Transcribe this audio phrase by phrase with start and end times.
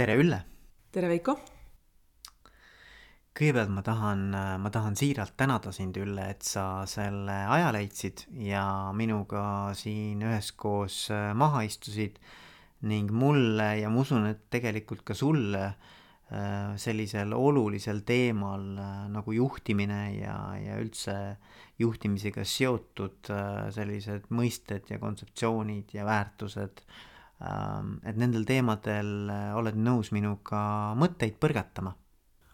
[0.00, 0.36] tere, Ülle!
[0.94, 1.34] tere, Veiko!
[3.36, 4.22] kõigepealt ma tahan,
[4.62, 8.62] ma tahan siiralt tänada sind, Ülle, et sa selle aja leidsid ja
[8.96, 9.42] minuga
[9.76, 12.16] siin üheskoos äh, maha istusid
[12.88, 19.36] ning mulle ja ma usun, et tegelikult ka sulle äh, sellisel olulisel teemal äh, nagu
[19.36, 21.18] juhtimine ja, ja üldse
[21.80, 23.34] juhtimisega seotud
[23.76, 27.08] sellised mõisted ja kontseptsioonid ja väärtused, ähm,
[27.40, 31.94] et nendel teemadel oled nõus minuga mõtteid põrgatama.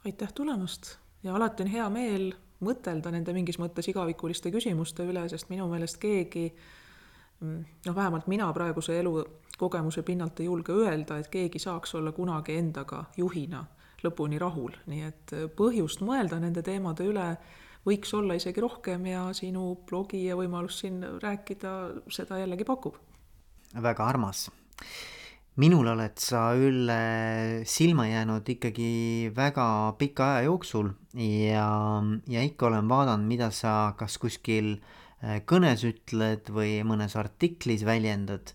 [0.07, 0.97] Aitäh tulemast!
[1.27, 2.29] Ja alati on hea meel
[2.65, 8.47] mõtelda nende mingis mõttes igavikuliste küsimuste üle, sest minu meelest keegi mm, noh, vähemalt mina
[8.55, 13.65] praeguse elukogemuse pinnalt ei julge öelda, et keegi saaks olla kunagi endaga juhina
[14.05, 17.27] lõpuni rahul, nii et põhjust mõelda nende teemade üle
[17.87, 21.75] võiks olla isegi rohkem ja sinu blogi ja võimalus siin rääkida
[22.13, 22.97] seda jällegi pakub.
[23.83, 24.47] väga armas
[25.57, 31.69] minul oled sa, Ülle, silma jäänud ikkagi väga pika aja jooksul ja,
[32.29, 38.53] ja ikka olen vaadanud, mida sa kas kuskil äh, kõnes ütled või mõnes artiklis väljendad.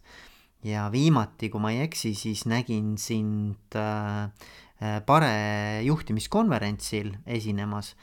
[0.62, 4.30] ja viimati, kui ma ei eksi, siis nägin sind äh,
[4.78, 7.96] äh, Pare juhtimiskonverentsil esinemas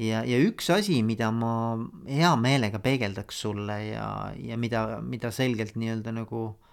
[0.00, 1.76] ja, ja üks asi, mida ma
[2.08, 6.69] hea meelega peegeldaks sulle ja, ja mida, mida selgelt nii-öelda nagu äh,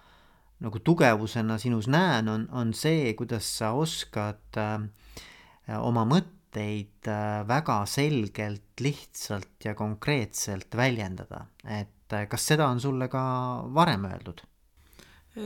[0.64, 4.82] nagu tugevusena sinus näen, on, on see, kuidas sa oskad äh,
[5.78, 11.46] oma mõtteid äh, väga selgelt, lihtsalt ja konkreetselt väljendada.
[11.64, 13.22] et äh, kas seda on sulle ka
[13.74, 14.42] varem öeldud?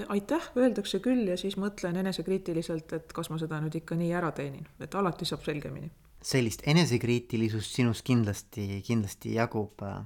[0.09, 4.31] aitäh, öeldakse küll ja siis mõtlen enesekriitiliselt, et kas ma seda nüüd ikka nii ära
[4.33, 5.93] teenin, et alati saab selgemini.
[6.23, 10.01] sellist enesekriitilisust sinus kindlasti, kindlasti jagub äh,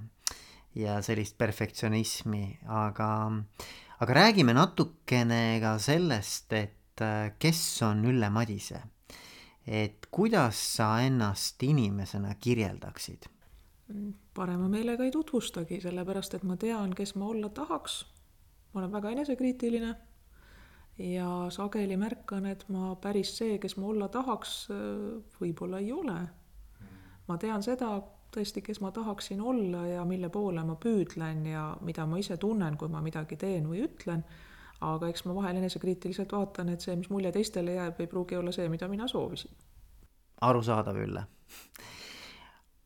[0.75, 8.30] ja sellist perfektsionismi, aga äh, aga räägime natukene ka sellest, et äh, kes on Ülle
[8.30, 8.83] Madise.
[9.66, 13.27] et kuidas sa ennast inimesena kirjeldaksid?
[14.34, 18.05] parema meelega ei tutvustagi, sellepärast et ma tean, kes ma olla tahaks.
[18.73, 19.95] ma olen väga enesekriitiline
[20.98, 24.68] ja sageli märkan, et ma päris see, kes ma olla tahaks,
[25.40, 26.18] võib-olla ei ole.
[27.29, 27.96] ma tean seda,
[28.36, 32.77] tõesti, kes ma tahaksin olla ja mille poole ma püüdlen ja mida ma ise tunnen,
[32.77, 34.24] kui ma midagi teen või ütlen,
[34.85, 38.52] aga eks ma vahel enesekriitiliselt vaatan, et see, mis mulje teistele jääb, ei pruugi olla
[38.52, 39.55] see, mida mina soovisin.
[40.41, 41.24] arusaadav, Ülle.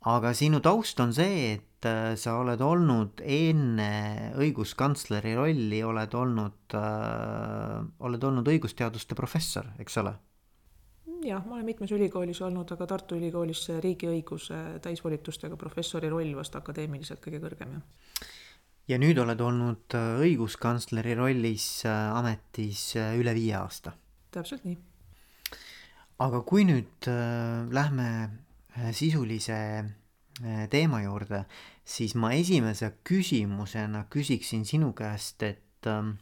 [0.07, 6.79] aga sinu taust on see, et äh, sa oled olnud enne õiguskantsleri rolli, oled olnud
[6.79, 10.15] äh,, oled olnud õigusteaduste professor, eks ole
[11.25, 16.57] jah, ma olen mitmes ülikoolis olnud, aga Tartu Ülikoolis see riigiõiguse täisvolitustega professori roll vast
[16.59, 18.29] akadeemiliselt kõige kõrgem, jah.
[18.89, 23.95] ja nüüd oled olnud äh, õiguskantsleri rollis äh, ametis äh, üle viie aasta?
[24.35, 24.79] täpselt nii.
[26.27, 28.11] aga kui nüüd äh, lähme
[28.95, 29.59] sisulise
[30.71, 31.43] teema juurde,
[31.85, 36.13] siis ma esimese küsimusena küsiksin sinu käest, et äh,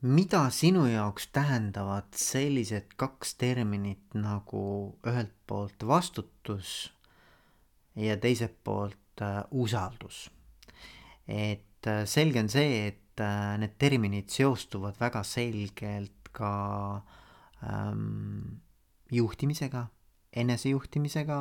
[0.00, 4.62] mida sinu jaoks tähendavad sellised kaks terminit nagu
[5.06, 6.92] ühelt poolt vastutus
[7.96, 10.30] ja teiselt poolt äh, usaldus?
[11.28, 17.02] et äh, selge on see, et äh, need terminid seostuvad väga selgelt ka
[17.66, 18.60] ähm,
[19.12, 19.86] juhtimisega,
[20.32, 21.40] enesejuhtimisega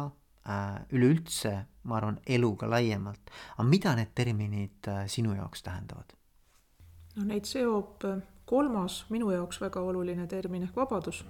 [0.50, 1.54] äh,, üleüldse
[1.84, 3.32] ma arvan, eluga laiemalt.
[3.56, 6.14] aga mida need terminid äh, sinu jaoks tähendavad?
[7.16, 11.24] no neid seob äh, kolmas minu jaoks väga oluline termin ehk vabadus.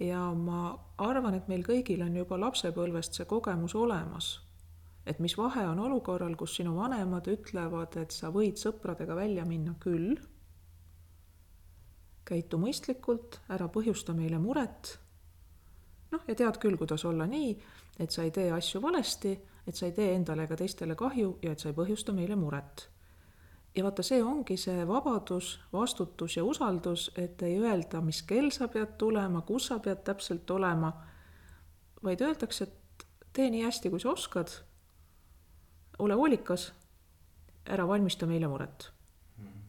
[0.00, 4.40] ja ma arvan, et meil kõigil on juba lapsepõlvest see kogemus olemas,
[5.06, 9.76] et mis vahe on olukorral, kus sinu vanemad ütlevad, et sa võid sõpradega välja minna
[9.80, 10.16] küll,
[12.24, 14.96] käitu mõistlikult, ära põhjusta meile muret,
[16.10, 17.52] noh, ja tead küll, kuidas olla nii,
[18.00, 21.54] et sa ei tee asju valesti, et sa ei tee endale ega teistele kahju ja
[21.54, 22.88] et sa ei põhjusta meile muret
[23.74, 28.68] ja vaata, see ongi see vabadus, vastutus ja usaldus, et ei öelda, mis kell sa
[28.68, 30.92] pead tulema, kus sa pead täpselt olema,
[32.04, 34.52] vaid öeldakse, et tee nii hästi, kui sa oskad,
[35.98, 36.72] ole hoolikas,
[37.70, 38.90] ära valmista meile muret.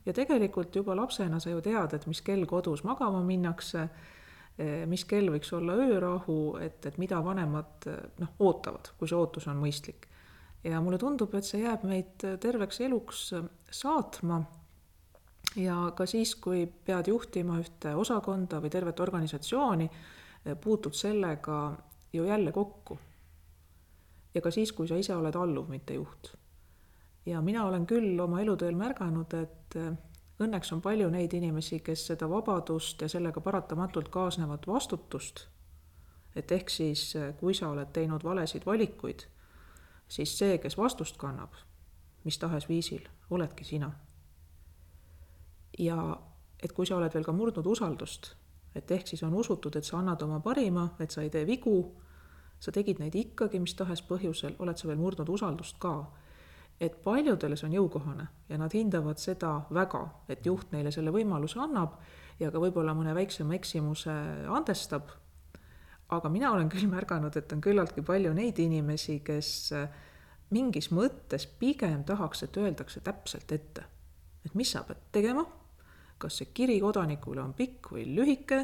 [0.06, 3.88] ja tegelikult juba lapsena sa ju tead, et mis kell kodus magama minnakse,
[4.86, 7.88] mis kell võiks olla öörahu, et, et mida vanemad
[8.20, 10.06] noh, ootavad, kui see ootus on mõistlik
[10.66, 13.24] ja mulle tundub, et see jääb meid terveks eluks
[13.72, 14.44] saatma.
[15.56, 19.90] ja ka siis, kui pead juhtima ühte osakonda või tervet organisatsiooni,
[20.62, 21.60] puutud sellega
[22.14, 22.98] ju jälle kokku.
[24.34, 26.34] ja ka siis, kui sa ise oled alluv, mitte juht.
[27.26, 29.80] ja mina olen küll oma eluteel märganud, et
[30.36, 35.46] Õnneks on palju neid inimesi, kes seda vabadust ja sellega paratamatult kaasnevat vastutust,
[36.36, 39.24] et ehk siis kui sa oled teinud valesid valikuid,
[40.08, 41.54] siis see, kes vastust kannab,
[42.24, 43.92] mis tahes viisil, oledki sina.
[45.80, 46.18] ja
[46.64, 48.36] et kui sa oled veel ka murdnud usaldust,
[48.76, 51.96] et ehk siis on usutud, et sa annad oma parima, et sa ei tee vigu,
[52.60, 55.98] sa tegid neid ikkagi mis tahes põhjusel, oled sa veel murdnud usaldust ka
[56.80, 61.60] et paljudele see on jõukohane ja nad hindavad seda väga, et juht neile selle võimaluse
[61.64, 61.96] annab
[62.40, 64.16] ja ka võib-olla mõne väiksema eksimuse
[64.52, 65.08] andestab.
[66.10, 69.52] Aga mina olen küll märganud, et on küllaltki palju neid inimesi, kes
[70.54, 73.86] mingis mõttes pigem tahaks, et öeldakse täpselt ette,
[74.46, 75.46] et mis sa pead tegema,
[76.22, 78.62] kas see kiri kodanikule on pikk või lühike,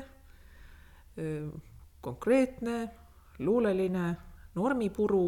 [2.01, 2.77] konkreetne,
[3.41, 4.05] luuleline,
[4.55, 5.25] normipuru,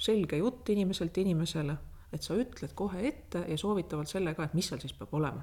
[0.00, 1.76] selge jutt inimeselt inimesele
[2.14, 5.42] et sa ütled kohe ette ja soovitavalt selle ka, et mis seal siis peab olema.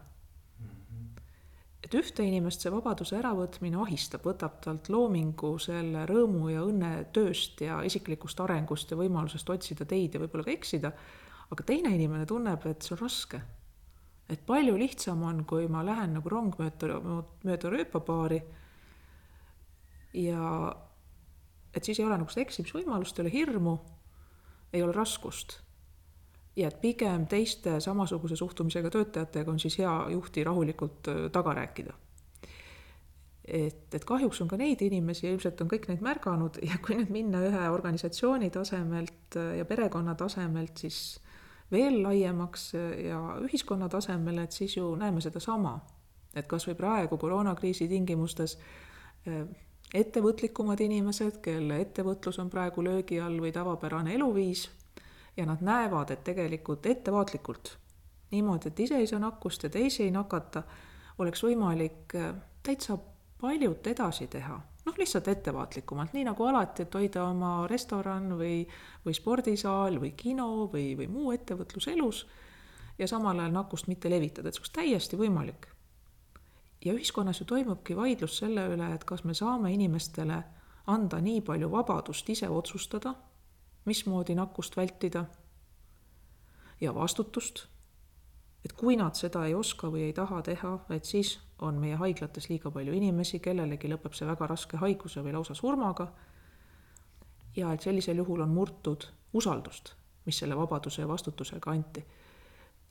[1.82, 7.64] Et ühte inimest see vabaduse äravõtmine ahistab, võtab talt loomingu, selle rõõmu ja õnne tööst
[7.66, 10.94] ja isiklikust arengust ja võimalusest otsida teid ja võib-olla ka eksida,
[11.52, 13.42] aga teine inimene tunneb, et see on raske.
[14.32, 17.02] et palju lihtsam on, kui ma lähen nagu rong mööda,
[17.44, 18.38] mööda rööpapaari
[20.14, 20.76] ja
[21.76, 23.76] et siis ei ole nagu seda eksimisvõimalust, ei ole hirmu,
[24.72, 25.58] ei ole raskust
[26.56, 31.94] ja et pigem teiste samasuguse suhtumisega töötajatega on siis hea juhti rahulikult taga rääkida.
[33.48, 37.10] et, et kahjuks on ka neid inimesi ilmselt on kõik neid märganud ja kui nüüd
[37.12, 41.20] minna ühe organisatsiooni tasemelt ja perekonna tasemelt, siis
[41.72, 42.74] veel laiemaks
[43.06, 45.80] ja ühiskonna tasemele, et siis ju näeme sedasama.
[46.36, 48.58] et kas või praegu koroonakriisi tingimustes
[49.94, 54.70] ettevõtlikumad inimesed, kelle ettevõtlus on praegu löögi all või tavapärane eluviis
[55.42, 57.78] ja nad näevad, et tegelikult ettevaatlikult,
[58.32, 60.64] niimoodi, et ise ei saa nakkust ja teisi ei nakata,
[61.18, 62.98] oleks võimalik äh, täitsa
[63.42, 64.62] paljut edasi teha.
[64.86, 68.64] noh, lihtsalt ettevaatlikumalt, nii nagu alati, et hoida oma restoran või,
[69.06, 72.24] või spordisaal või kino või, või muu ettevõtlus elus
[72.98, 75.68] ja samal ajal nakkust mitte levitada, et see oleks täiesti võimalik.
[76.86, 80.44] ja ühiskonnas ju toimubki vaidlus selle üle, et kas me saame inimestele
[80.88, 83.14] anda nii palju vabadust ise otsustada
[83.86, 85.26] mismoodi nakkust vältida.
[86.82, 87.66] Ja vastutust,
[88.66, 92.50] et kui nad seda ei oska või ei taha teha, et siis on meie haiglates
[92.50, 96.08] liiga palju inimesi, kellelegi lõpeb see väga raske haiguse või lausa surmaga,
[97.56, 99.94] ja et sellisel juhul on murtud usaldust,
[100.26, 102.06] mis selle vabaduse ja vastutusega anti.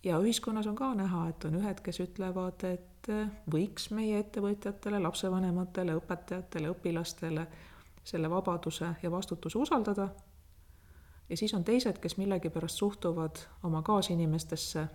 [0.04, 3.10] ja ühiskonnas on ka näha, et on ühed, kes ütlevad, et
[3.52, 7.46] võiks meie ettevõtjatele, lapsevanematele, õpetajatele, õpilastele
[8.04, 10.08] selle vabaduse ja vastutuse usaldada
[11.30, 14.86] ja siis on teised, kes millegipärast suhtuvad oma kaasinimestesse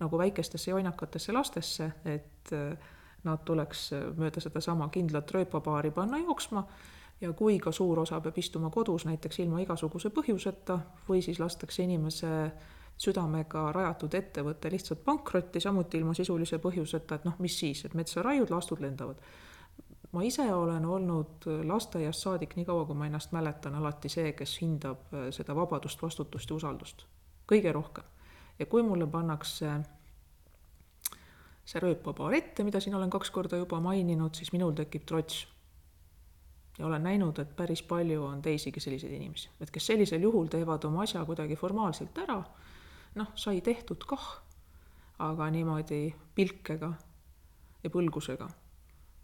[0.00, 2.78] nagu väikestesse jonnakatesse lastesse, et äh,
[3.24, 6.66] nad tuleks mööda sedasama kindlat rööpapaari panna jooksma.
[7.20, 11.82] Ja kui ka suur osa peab istuma kodus näiteks ilma igasuguse põhjuseta või siis lastakse
[11.82, 12.30] inimese
[12.98, 18.22] südamega rajatud ettevõte lihtsalt pankrotti, samuti ilma sisulise põhjuseta, et noh, mis siis, et metsa
[18.22, 19.18] raiud, lastud lendavad
[20.12, 24.58] ma ise olen olnud lasteaiast saadik, nii kaua kui ma ennast mäletan, alati see, kes
[24.62, 27.06] hindab äh, seda vabadust, vastutust ja usaldust
[27.48, 28.04] kõige rohkem.
[28.58, 29.70] ja kui mulle pannakse
[31.68, 35.46] see rööpapaar ette, mida siin olen kaks korda juba maininud, siis minul tekib trots.
[36.78, 40.84] ja olen näinud, et päris palju on teisigi selliseid inimesi, et kes sellisel juhul teevad
[40.84, 42.42] oma asja kuidagi formaalselt ära,
[43.14, 44.28] noh, sai tehtud kah,
[45.18, 46.92] aga niimoodi pilkega
[47.82, 48.48] ja põlgusega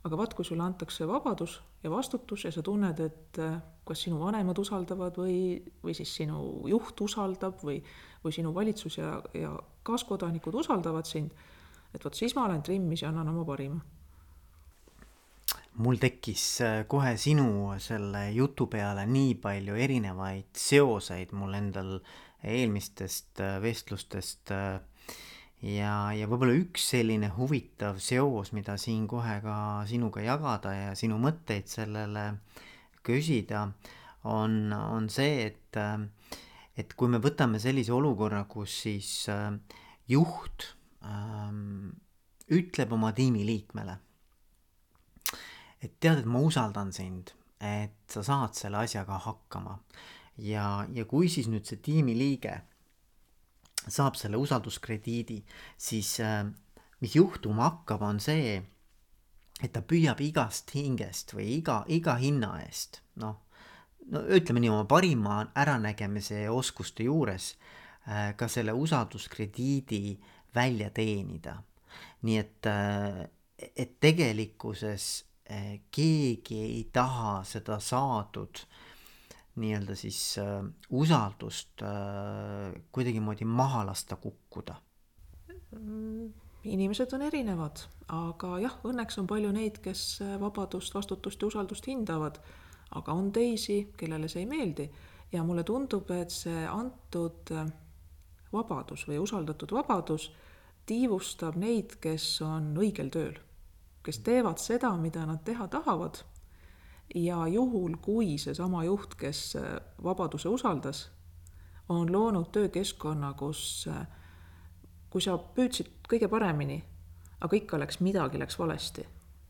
[0.05, 3.57] aga vaat, kui sulle antakse vabadus ja vastutus ja sa tunned, et äh,
[3.89, 7.79] kas sinu vanemad usaldavad või, või siis sinu juht usaldab või,
[8.25, 11.33] või sinu valitsus ja, ja kaaskodanikud usaldavad sind,
[11.95, 13.81] et vot siis ma olen trimmis ja annan oma parima.
[15.75, 21.97] mul tekkis äh, kohe sinu selle jutu peale nii palju erinevaid seoseid mul endal
[22.45, 24.81] eelmistest äh, vestlustest äh,
[25.65, 29.57] ja, ja võib-olla üks selline huvitav seos, mida siin kohe ka
[29.89, 32.27] sinuga jagada ja sinu mõtteid sellele
[33.05, 33.67] küsida,
[34.29, 35.81] on, on see, et,
[36.77, 39.53] et kui me võtame sellise olukorra, kus siis äh,
[40.11, 40.71] juht
[41.05, 41.95] ähm,
[42.53, 43.97] ütleb oma tiimiliikmele,
[45.81, 49.79] et tead, et ma usaldan sind, et sa saad selle asjaga hakkama.
[50.43, 52.57] Ja, ja kui siis nüüd see tiimiliige
[53.89, 55.41] saab selle usalduskrediidi,
[55.77, 56.45] siis äh,
[57.01, 58.59] mis juhtuma hakkab, on see,
[59.63, 63.41] et ta püüab igast hingest või iga, iga hinna eest, noh,
[64.11, 67.55] no ütleme nii, oma parima äranägemise ja oskuste juures
[68.09, 70.19] äh, ka selle usalduskrediidi
[70.55, 71.61] välja teenida.
[72.25, 72.67] nii et,
[73.77, 75.25] et tegelikkuses
[75.93, 78.63] keegi ei taha seda saadud
[79.61, 84.75] nii-öelda siis äh, usaldust äh, kuidagimoodi maha lasta kukkuda
[85.71, 86.33] mm,?
[86.65, 91.89] inimesed on erinevad, aga jah, õnneks on palju neid, kes äh, vabadust, vastutust ja usaldust
[91.91, 92.41] hindavad,
[92.97, 94.89] aga on teisi, kellele see ei meeldi
[95.33, 97.69] ja mulle tundub, et see antud äh,
[98.55, 100.31] vabadus või usaldatud vabadus
[100.87, 103.37] tiivustab neid, kes on õigel tööl,
[104.05, 106.21] kes teevad seda, mida nad teha tahavad.
[107.15, 111.11] Ja juhul, kui seesama juht, kes äh, vabaduse usaldas,
[111.89, 113.89] on loonud töökeskkonna, kus
[115.15, 116.81] kui sa püüdsid kõige paremini,
[117.47, 119.05] aga ikka läks midagi, läks valesti,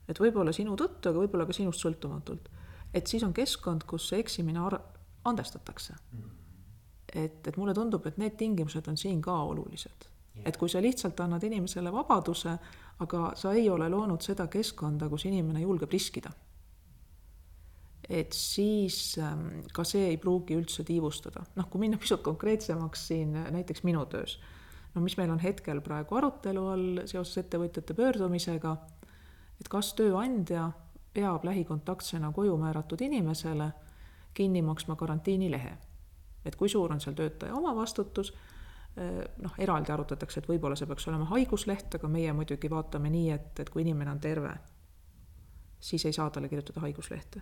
[0.08, 2.50] et võib-olla sinu tõttu, aga võib-olla ka sinust sõltumatult,
[2.92, 4.60] et siis on keskkond, kus see eksimine
[5.24, 5.94] andestatakse.
[7.14, 10.10] et, et mulle tundub, et need tingimused on siin ka olulised.
[10.44, 12.58] et kui sa lihtsalt annad inimesele vabaduse,
[13.00, 16.30] aga sa ei ole loonud seda keskkonda, kus inimene julgeb riskida
[18.08, 21.44] et siis ähm, ka see ei pruugi üldse tiivustada.
[21.56, 24.38] noh, kui minna pisut konkreetsemaks siin näiteks minu töös
[24.94, 28.76] no mis meil on hetkel praegu arutelu all seoses ettevõtjate pöördumisega,
[29.60, 30.70] et kas tööandja
[31.14, 33.72] peab lähikontaktsena koju määratud inimesele
[34.34, 35.76] kinni maksma karantiinilehe.
[36.44, 38.34] et kui suur on seal töötaja omavastutus,
[38.96, 43.30] eh, noh, eraldi arutatakse, et võib-olla see peaks olema haigusleht, aga meie muidugi vaatame nii,
[43.30, 44.50] et, et kui inimene on terve,
[45.80, 47.40] siis ei saa talle kirjutada haiguslehte.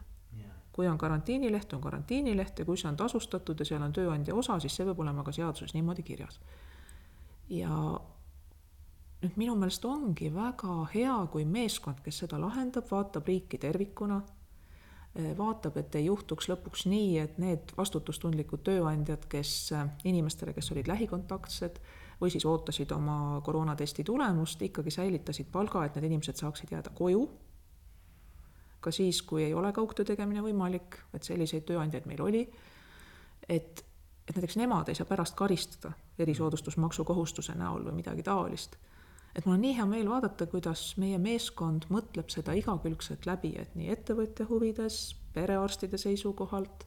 [0.73, 4.59] Kui on karantiinileht, on karantiinileht ja kui see on tasustatud ja seal on tööandja osa,
[4.61, 6.41] siis see peab olema ka seaduses niimoodi kirjas.
[7.52, 7.73] Ja
[9.23, 14.23] nüüd minu meelest ongi väga hea, kui meeskond, kes seda lahendab, vaatab riiki tervikuna,
[15.14, 20.73] eh, vaatab, et ei juhtuks lõpuks nii, et need vastutustundlikud tööandjad, kes eh, inimestele, kes
[20.73, 21.79] olid lähikontaktsed
[22.23, 27.26] või siis ootasid oma koroonatesti tulemust, ikkagi säilitasid palga, et need inimesed saaksid jääda koju,
[28.83, 32.45] ka siis, kui ei ole kaugtöö tegemine võimalik, et selliseid tööandjaid meil oli,
[33.49, 33.85] et
[34.29, 38.77] et näiteks nemad ei saa pärast karistada erisoodustusmaksu kohustuse näol või midagi taolist.
[39.35, 43.75] et mul on nii hea meel vaadata, kuidas meie meeskond mõtleb seda igakülgselt läbi, et
[43.75, 46.85] nii ettevõtja huvides, perearstide seisukohalt,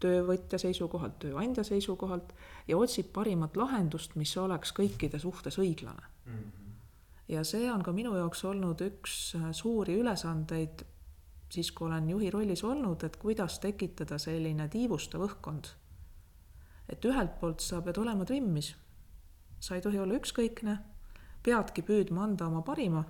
[0.00, 2.34] töövõtja seisukohalt, tööandja seisukohalt
[2.68, 6.32] ja otsib parimat lahendust, mis oleks kõikide suhtes õiglane mm.
[6.32, 6.76] -hmm.
[7.28, 10.84] ja see on ka minu jaoks olnud üks suuri ülesandeid
[11.48, 15.70] siis, kui olen juhi rollis olnud, et kuidas tekitada selline tiivustav õhkkond.
[16.88, 18.72] Et ühelt poolt sa pead olema trimmis,
[19.60, 20.76] sa ei tohi olla ükskõikne,
[21.42, 23.02] peadki püüdma anda oma parima,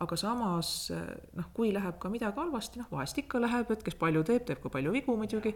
[0.00, 4.24] aga samas noh, kui läheb ka midagi halvasti, noh vahest ikka läheb, et kes palju
[4.28, 5.54] teeb, teeb ka palju vigu muidugi,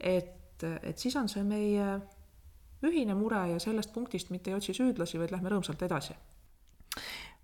[0.00, 1.86] et, et siis on see meie
[2.86, 6.16] ühine mure ja sellest punktist mitte ei otsi süüdlasi, vaid lähme rõõmsalt edasi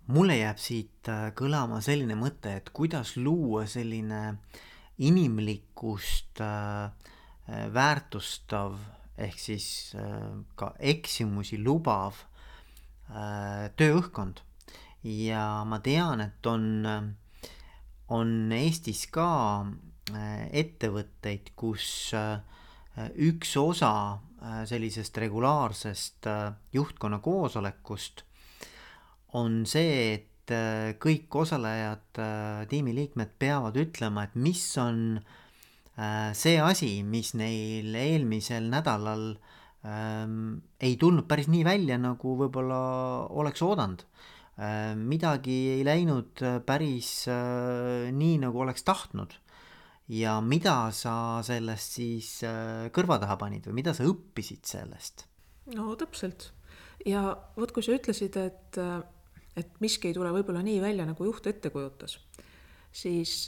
[0.07, 4.39] mulle jääb siit äh, kõlama selline mõte, et kuidas luua selline
[5.03, 6.91] inimlikkust äh,
[7.49, 8.77] äh väärtustav
[9.17, 9.65] ehk siis
[10.57, 12.15] ka eksimusi lubav
[13.77, 14.39] tööõhkkond.
[15.03, 16.87] ja ma tean, et on,
[18.09, 19.67] on Eestis ka
[20.49, 22.09] ettevõtteid, kus
[23.27, 23.93] üks osa
[24.65, 26.31] sellisest regulaarsest
[26.73, 28.25] juhtkonna koosolekust
[29.39, 30.29] on see, et
[30.99, 32.19] kõik osalejad,
[32.69, 35.43] tiimiliikmed peavad ütlema, et mis on äh,
[35.93, 39.35] Äh, see asi, mis neil eelmisel nädalal
[39.85, 42.79] ähm, ei tulnud päris nii välja, nagu võib-olla
[43.29, 44.01] oleks oodanud
[44.57, 44.95] äh,.
[44.97, 49.37] midagi ei läinud äh, päris äh, nii, nagu oleks tahtnud.
[50.09, 55.27] ja mida sa sellest siis äh, kõrva taha panid või mida sa õppisid sellest?
[55.77, 56.49] no täpselt
[57.05, 59.03] ja vot, kui sa ütlesid, et, äh,
[59.55, 62.17] et miski ei tule võib-olla nii välja, nagu juht ette kujutas,
[62.91, 63.47] siis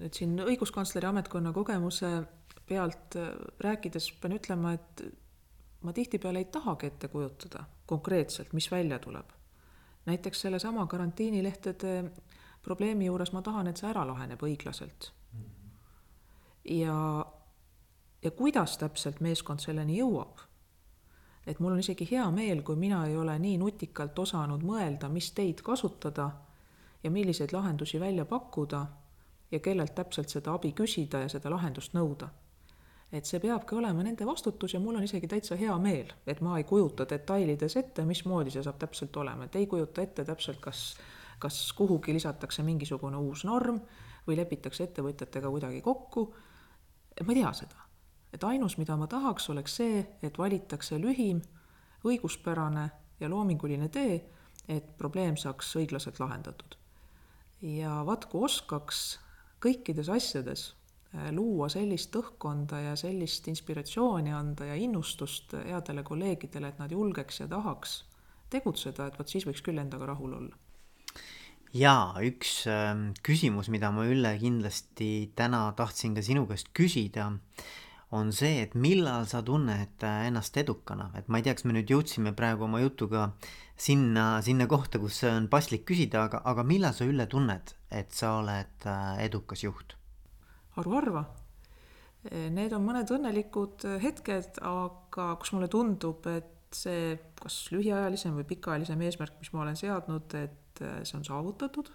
[0.00, 2.10] nüüd siin õiguskantsleri ametkonna kogemuse
[2.70, 5.04] pealt äh, rääkides pean ütlema, et
[5.82, 9.36] ma tihtipeale ei tahagi ette kujutada konkreetselt, mis välja tuleb.
[10.06, 12.04] näiteks sellesama karantiinilehtede
[12.62, 15.10] probleemi juures ma tahan, et see ära laheneb õiglaselt.
[16.64, 17.26] ja,
[18.22, 20.46] ja kuidas täpselt meeskond selleni jõuab?
[21.46, 25.32] Et mul on isegi hea meel, kui mina ei ole nii nutikalt osanud mõelda, mis
[25.32, 26.30] teid kasutada
[27.02, 28.86] ja milliseid lahendusi välja pakkuda
[29.50, 32.28] ja kellelt täpselt seda abi küsida ja seda lahendust nõuda.
[33.12, 36.58] et see peabki olema nende vastutus ja mul on isegi täitsa hea meel, et ma
[36.58, 40.82] ei kujuta detailides ette, mismoodi see saab täpselt olema, et ei kujuta ette täpselt, kas,
[41.42, 43.80] kas kuhugi lisatakse mingisugune uus norm
[44.28, 46.34] või lepitakse ettevõtjatega kuidagi kokku.
[47.26, 47.79] ma ei tea seda,
[48.32, 51.42] et ainus, mida ma tahaks, oleks see, et valitakse lühim,
[52.04, 54.20] õiguspärane ja loominguline tee
[54.70, 56.76] et probleem saaks õiglaselt lahendatud.
[57.60, 59.18] ja vaat kui oskaks
[59.60, 66.80] kõikides asjades äh, luua sellist õhkkonda ja sellist inspiratsiooni anda ja innustust headele kolleegidele, et
[66.80, 68.00] nad julgeks ja tahaks
[68.50, 70.56] tegutseda, et vot siis võiks küll endaga rahul olla.
[71.74, 72.94] jaa, üks äh,
[73.26, 77.32] küsimus, mida ma Ülle kindlasti täna tahtsin ka sinu käest küsida,
[78.16, 81.76] on see, et millal sa tunned äh, ennast edukana, et ma ei tea, kas me
[81.76, 83.28] nüüd jõudsime praegu oma jutuga
[83.78, 88.38] sinna, sinna kohta, kus on paslik küsida, aga, aga millal sa, Ülle, tunned, et sa
[88.40, 89.96] oled äh, edukas juht?
[90.76, 91.24] haruharva.
[92.30, 99.00] Need on mõned õnnelikud hetked, aga kus mulle tundub, et see kas lühiajalisem või pikaajalisem
[99.06, 101.90] eesmärk, mis ma olen seadnud, et äh, see on saavutatud.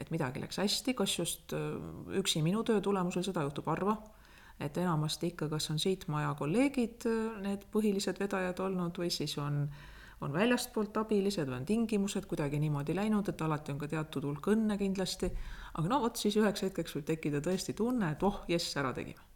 [0.00, 1.74] et midagi läks hästi, kas just äh,
[2.16, 3.98] üksi minu töö tulemusel, seda juhtub harva.
[4.60, 9.36] Et enamasti ikka, kas on siit maja kolleegid äh, need põhilised vedajad olnud või siis
[9.40, 9.62] on,
[10.20, 14.52] on väljastpoolt abilised või on tingimused kuidagi niimoodi läinud, et alati on ka teatud hulk
[14.52, 15.32] õnne kindlasti.
[15.74, 19.28] aga no vot, siis üheks hetkeks võib tekkida tõesti tunne, et oh, jess, ära tegime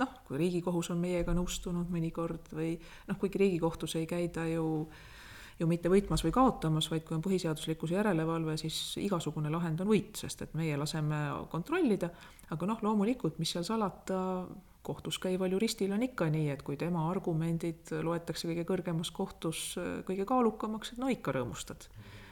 [0.00, 2.74] noh, kui Riigikohus on meiega nõustunud mõnikord või
[3.08, 4.88] noh, kuigi Riigikohtus ei käida ju
[5.60, 10.16] ju mitte võitmas või kaotamas, vaid kui on põhiseaduslikkuse järelevalve, siis igasugune lahend on võit,
[10.16, 11.18] sest et meie laseme
[11.52, 12.08] kontrollida,
[12.54, 14.20] aga noh, loomulikult, mis seal salata,
[14.86, 19.74] kohtus käival juristil on ikka nii, et kui tema argumendid loetakse kõige kõrgemas kohtus
[20.08, 21.88] kõige kaalukamaks, et no ikka rõõmustad.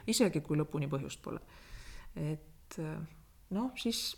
[0.08, 1.40] isegi kui lõpuni põhjust pole.
[2.16, 2.78] et
[3.50, 4.16] noh, siis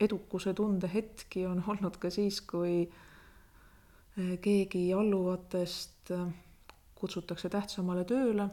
[0.00, 2.88] edukuse tunde hetki on olnud ka siis, kui
[4.16, 6.12] keegi alluvatest
[6.96, 8.48] kutsutakse tähtsamale tööle.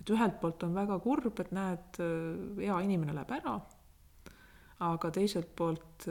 [0.00, 3.60] et ühelt poolt on väga kurb, et näed, eh, hea inimene läheb ära,
[4.80, 6.06] aga teiselt poolt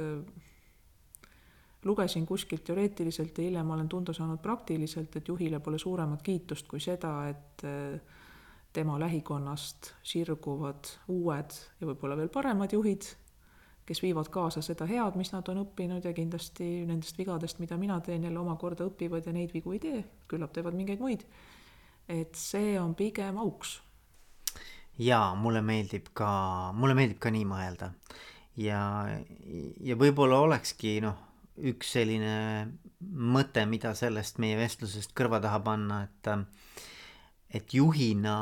[1.83, 6.79] lugesin kuskilt teoreetiliselt ja hiljem olen tunda saanud praktiliselt, et juhile pole suuremat kiitust kui
[6.79, 7.63] seda, et
[8.73, 13.07] tema lähikonnast sirguvad uued ja võib-olla veel paremad juhid
[13.87, 17.99] kes viivad kaasa seda head, mis nad on õppinud ja kindlasti nendest vigadest, mida mina
[18.03, 21.23] teen, jälle omakorda õpivad ja neid vigu ei tee, küllap teevad mingeid muid.
[22.07, 23.81] Et see on pigem auks.
[24.97, 26.29] jaa, mulle meeldib ka,
[26.73, 27.91] mulle meeldib ka nii mõelda.
[28.57, 28.81] ja,
[29.79, 31.17] ja võib-olla olekski noh,
[31.57, 32.35] üks selline
[32.99, 36.33] mõte, mida sellest meie vestlusest kõrva taha panna, et
[37.53, 38.35] et juhina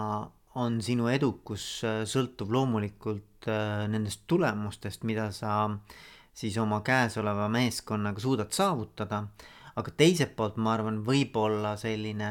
[0.55, 5.69] on sinu edukus sõltuv loomulikult Äh, nendest tulemustest, mida sa
[6.33, 9.27] siis oma käesoleva meeskonnaga suudad saavutada.
[9.75, 12.29] aga teiselt poolt ma arvan, võib-olla selline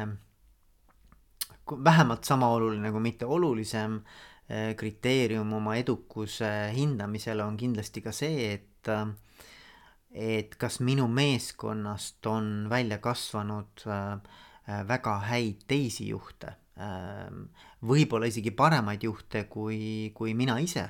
[1.71, 8.53] vähemalt sama oluline kui mitte olulisem äh, kriteerium oma edukuse hindamisel on kindlasti ka see,
[8.53, 8.71] et
[10.15, 14.19] et kas minu meeskonnast on välja kasvanud äh,
[14.87, 16.55] väga häid teisi juhte,
[17.85, 20.87] võib-olla isegi paremaid juhte kui, kui mina ise.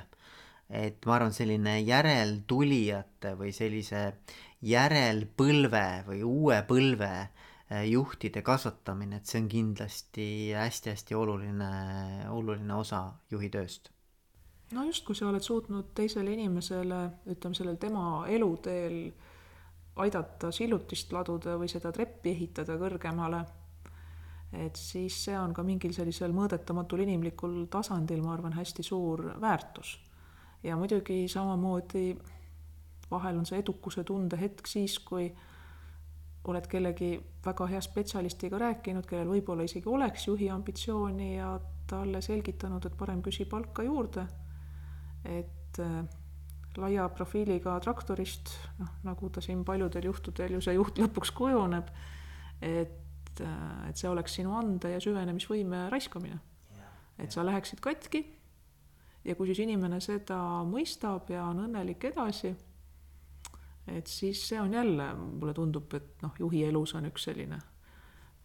[0.66, 4.16] Et ma arvan, selline järeltulijate või sellise
[4.66, 7.12] järelpõlve või uue põlve
[7.70, 11.70] juhtide kasvatamine, et see on kindlasti hästi-hästi oluline,
[12.30, 13.00] oluline osa
[13.30, 13.90] juhi tööst.
[14.72, 17.00] no just, kui sa oled suutnud teisele inimesele,
[17.34, 19.10] ütleme sellel tema eluteel
[19.96, 23.44] aidata sillutist laduda või seda treppi ehitada kõrgemale,
[24.52, 29.96] et siis see on ka mingil sellisel mõõdetamatul inimlikul tasandil, ma arvan, hästi suur väärtus
[30.62, 32.16] ja muidugi samamoodi
[33.10, 35.28] vahel on see edukuse tunde hetk siis, kui
[36.46, 41.56] oled kellegi väga hea spetsialistiga rääkinud, kellel võib-olla isegi oleks juhi ambitsiooni ja
[41.90, 44.26] talle selgitanud, et parem küsi palka juurde.
[45.26, 46.04] et äh,
[46.78, 51.88] laia profiiliga traktorist, noh, nagu ta siin paljudel juhtudel ju see juht lõpuks kujuneb,
[52.62, 56.38] et, äh, et see oleks sinu ande ja süvenemisvõime raiskamine.
[57.18, 58.20] et sa läheksid katki
[59.24, 60.36] ja kui siis inimene seda
[60.68, 62.52] mõistab ja on õnnelik edasi,
[63.92, 67.60] et siis see on jälle, mulle tundub, et noh, juhi elus on üks selline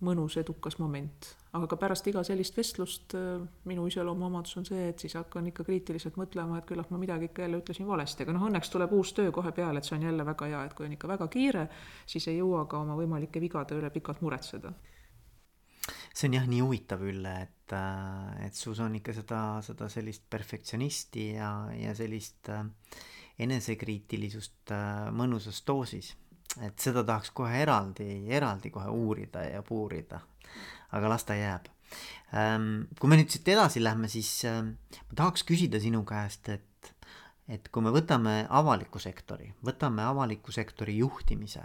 [0.01, 5.03] mõnus edukas moment, aga ka pärast iga sellist vestlust äh, minu iseloomuomadus on see, et
[5.03, 8.47] siis hakkan ikka kriitiliselt mõtlema, et küllap ma midagi ikka jälle ütlesin valesti, aga noh,
[8.49, 10.95] õnneks tuleb uus töö kohe peale, et see on jälle väga hea, et kui on
[10.97, 11.67] ikka väga kiire,
[12.09, 14.73] siis ei jõua ka oma võimalike vigade üle pikalt muretseda.
[16.11, 20.25] See on jah nii huvitav, Ülle, et, äh, et sus on ikka seda, seda sellist
[20.29, 22.65] perfektsionisti ja, ja sellist äh,
[23.45, 26.15] enesekriitilisust äh, mõnusas doosis.
[26.61, 30.19] et seda tahaks kohe eraldi, eraldi kohe uurida ja puurida.
[30.91, 31.69] aga las ta jääb.
[32.35, 36.93] Ähm, kui me nüüd siit edasi lähme, siis ma tahaks küsida sinu käest, et,
[37.47, 41.63] et kui me võtame avaliku sektori, võtame avaliku sektori juhtimise,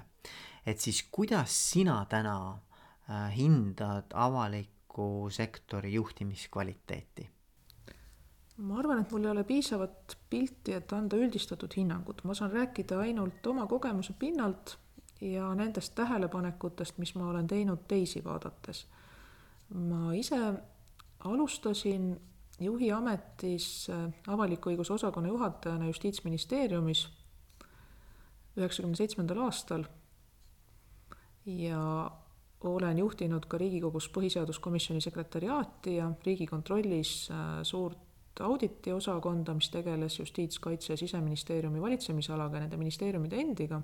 [0.67, 2.37] et siis kuidas sina täna
[3.11, 7.31] Äh, hindad avaliku sektori juhtimiskvaliteeti?
[8.57, 12.99] Ma arvan, et mul ei ole piisavat pilti, et anda üldistatud hinnangut, ma saan rääkida
[13.05, 14.79] ainult oma kogemuse pinnalt
[15.21, 18.87] ja nendest tähelepanekutest, mis ma olen teinud teisi vaadates.
[19.75, 20.39] ma ise
[21.19, 22.21] alustasin
[22.61, 27.09] juhi ametis äh, avaliku õiguse osakonna juhatajana Justiitsministeeriumis
[28.57, 29.85] üheksakümne seitsmendal aastal
[31.47, 32.11] ja
[32.61, 38.06] olen juhtinud ka Riigikogus põhiseaduskomisjoni sekretäriaati ja Riigikontrollis äh, suurt
[38.41, 43.81] auditiosakonda, mis tegeles Justiitskaitse ja Siseministeeriumi valitsemisalaga nende ministeeriumide endiga.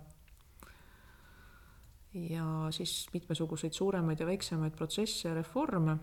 [2.12, 5.96] ja siis mitmesuguseid suuremaid ja väiksemaid protsesse ja reforme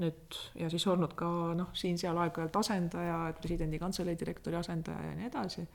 [0.00, 1.28] nüüd ja siis olnud ka
[1.58, 5.66] noh, siin-seal aeg-ajalt asendaja, presidendi kantselei direktori asendaja ja nii edasi.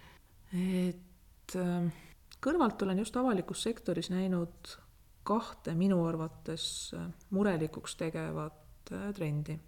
[0.53, 1.91] et ähm,
[2.41, 4.73] kõrvalt olen just avalikus sektoris näinud
[5.23, 6.65] kahte minu arvates
[6.97, 9.59] äh, murelikuks tegevat äh, trendi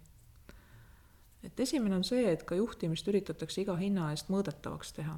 [1.46, 5.16] et esimene on see, et ka juhtimist üritatakse iga hinna eest mõõdetavaks teha.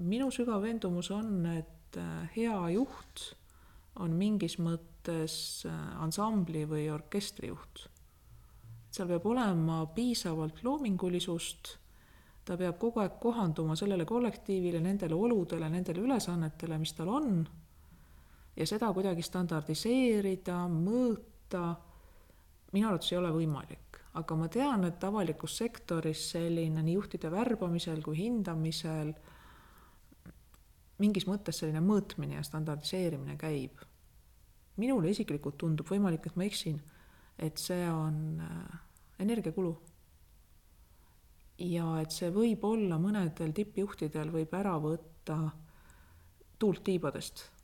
[0.00, 3.30] minu sügav veendumus on, et äh, hea juht
[4.02, 5.36] on mingis mõttes
[5.68, 7.86] äh, ansambli või orkestrijuht.
[8.90, 11.76] seal peab olema piisavalt loomingulisust,
[12.44, 17.46] ta peab kogu aeg kohanduma sellele kollektiivile, nendele oludele, nendele ülesannetele, mis tal on,
[18.56, 21.74] ja seda kuidagi standardiseerida, mõõta,
[22.72, 23.85] minu arvates ei ole võimalik
[24.16, 29.12] aga ma tean, et avalikus sektoris selline nii juhtide värbamisel kui hindamisel
[31.02, 33.82] mingis mõttes selline mõõtmine ja standardiseerimine käib.
[34.76, 36.80] minule isiklikult tundub, võimalik, et ma eksin,
[37.38, 38.80] et see on äh,
[39.18, 39.76] energiakulu.
[41.58, 45.38] ja et see võib olla mõnedel tippjuhtidel võib ära võtta
[46.58, 47.55] tuult tiibadest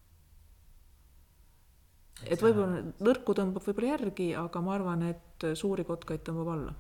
[2.26, 6.74] et võib-olla nõrku tõmbab võib-olla järgi, aga ma arvan, et suuri kotkaid tõmbab alla.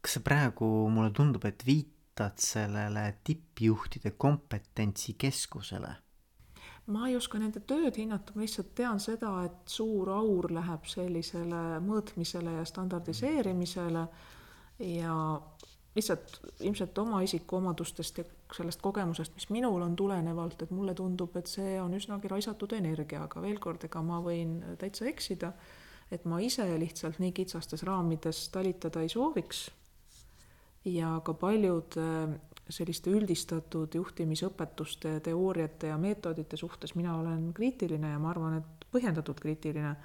[0.00, 5.94] kas sa praegu, mulle tundub, et viitad sellele tippjuhtide kompetentsikeskusele?
[6.88, 11.80] ma ei oska nende tööd hinnata, ma lihtsalt tean seda, et suur aur läheb sellisele
[11.84, 14.04] mõõtmisele ja standardiseerimisele
[14.96, 15.16] ja
[15.94, 18.24] lihtsalt ilmselt oma isikuomadustest ja
[18.54, 23.24] sellest kogemusest, mis minul on tulenevalt, et mulle tundub, et see on üsnagi raisatud energia,
[23.24, 25.52] aga veel kord, ega ma võin täitsa eksida,
[26.12, 29.66] et ma ise lihtsalt nii kitsastes raamides talitada ei sooviks
[30.88, 31.98] ja ka paljud
[32.68, 39.40] selliste üldistatud juhtimisõpetuste, teooriate ja meetodite suhtes mina olen kriitiline ja ma arvan, et põhjendatult
[39.40, 39.96] kriitiline.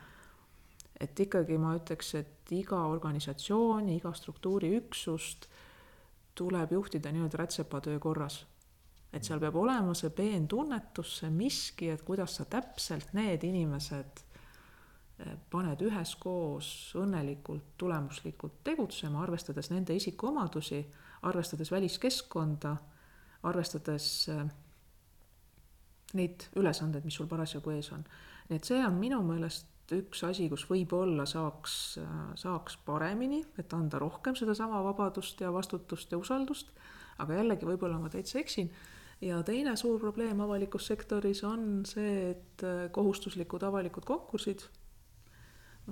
[1.00, 5.48] et ikkagi ma ütleks, et iga organisatsiooni, iga struktuuriüksust
[6.36, 8.46] tuleb juhtida nii-öelda rätsepatöö korras.
[9.14, 14.22] et seal peab olema see peentunnetus, see miski, et kuidas sa täpselt need inimesed
[15.20, 20.82] eh, paned üheskoos õnnelikult, tulemuslikult tegutsema, arvestades nende isikuomadusi,
[21.30, 22.74] arvestades väliskeskkonda,
[23.44, 24.42] arvestades eh,
[26.14, 28.02] neid ülesandeid, mis sul parasjagu ees on.
[28.50, 31.98] nii et see on minu meelest üks asi, kus võib-olla saaks,
[32.40, 36.72] saaks paremini, et anda rohkem sedasama vabadust ja vastutust ja usaldust,
[37.20, 38.72] aga jällegi, võib-olla ma täitsa eksin,
[39.22, 42.64] ja teine suur probleem avalikus sektoris on see, et
[42.96, 44.64] kohustuslikud avalikud konkursid,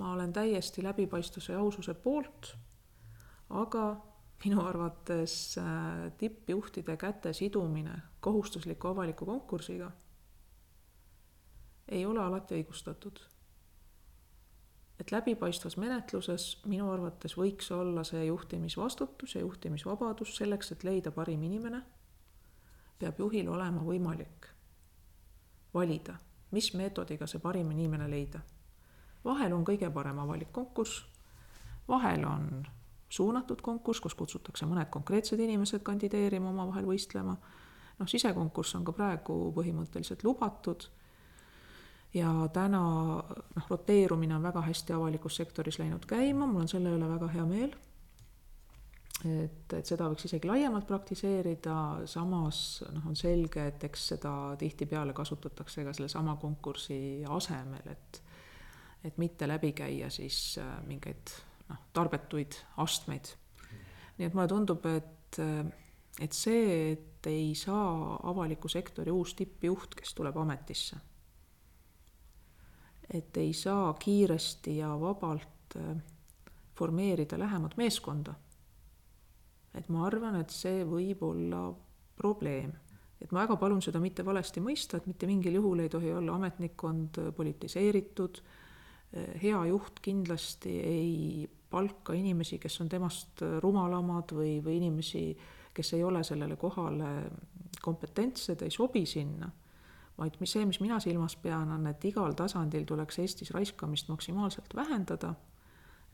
[0.00, 2.54] ma olen täiesti läbipaistvuse ja aususe poolt,
[3.52, 3.84] aga
[4.44, 9.90] minu arvates äh, tippjuhtide käte sidumine kohustusliku avaliku konkursiga
[11.88, 13.20] ei ole alati õigustatud
[15.02, 21.42] et läbipaistvas menetluses minu arvates võiks olla see juhtimisvastutus ja juhtimisvabadus selleks, et leida parim
[21.42, 21.80] inimene,
[23.02, 24.46] peab juhil olema võimalik
[25.74, 26.14] valida,
[26.54, 28.40] mis meetodiga see parim inimene leida.
[29.24, 31.02] vahel on kõige parem avalik konkurss,
[31.88, 32.66] vahel on
[33.08, 37.36] suunatud konkurss, kus kutsutakse mõned konkreetsed inimesed kandideerima, omavahel võistlema,
[37.98, 40.86] noh, sisekonkurss on ka praegu põhimõtteliselt lubatud
[42.14, 42.82] ja täna
[43.56, 47.44] noh, roteerumine on väga hästi avalikus sektoris läinud käima, mul on selle üle väga hea
[47.48, 47.74] meel.
[49.22, 51.76] et, et seda võiks isegi laiemalt praktiseerida,
[52.10, 58.22] samas noh, on selge, et eks seda tihtipeale kasutatakse ka sellesama konkursi asemel, et
[59.02, 61.32] et mitte läbi käia siis äh, mingeid
[61.68, 63.32] noh, tarbetuid astmeid.
[64.18, 65.38] nii et mulle tundub, et,
[66.20, 71.00] et see, et ei saa avaliku sektori uus tippjuht, kes tuleb ametisse
[73.10, 75.96] et ei saa kiiresti ja vabalt äh,
[76.78, 78.34] formeerida lähemat meeskonda.
[79.74, 81.72] et ma arvan, et see võib olla
[82.16, 82.72] probleem.
[83.20, 86.34] et ma väga palun seda mitte valesti mõista, et mitte mingil juhul ei tohi olla
[86.34, 88.42] ametnikkond politiseeritud,
[89.42, 95.24] hea juht kindlasti ei palka inimesi, kes on temast rumalamad või, või inimesi,
[95.74, 97.12] kes ei ole sellele kohale
[97.82, 99.48] kompetentsed, ei sobi sinna,
[100.22, 104.76] vaid mis see, mis mina silmas pean, on, et igal tasandil tuleks Eestis raiskamist maksimaalselt
[104.78, 105.34] vähendada,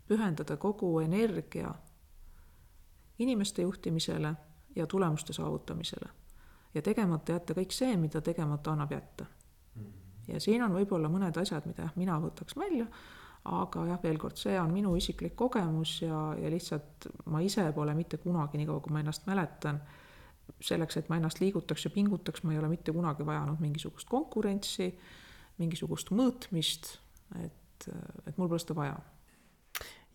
[0.08, 1.74] pühendada kogu energia
[3.18, 4.34] inimeste juhtimisele
[4.76, 6.08] ja tulemuste saavutamisele.
[6.74, 9.26] ja tegemata jätta kõik see, mida tegemata annab jätta.
[10.28, 12.86] ja siin on võib-olla mõned asjad, mida jah, mina võtaks välja,
[13.44, 17.94] aga jah, veel kord, see on minu isiklik kogemus ja, ja lihtsalt ma ise pole
[17.94, 19.80] mitte kunagi, niikaua kui ma ennast mäletan,
[20.60, 24.90] selleks, et ma ennast liigutaks ja pingutaks, ma ei ole mitte kunagi vajanud mingisugust konkurentsi,
[25.58, 26.96] mingisugust mõõtmist,
[27.42, 27.88] et,
[28.26, 28.96] et mul pole seda vaja.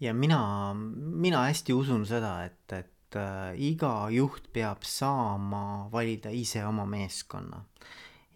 [0.03, 0.41] ja mina,
[0.73, 7.63] mina hästi usun seda, et, et äh, iga juht peab saama valida ise oma meeskonna.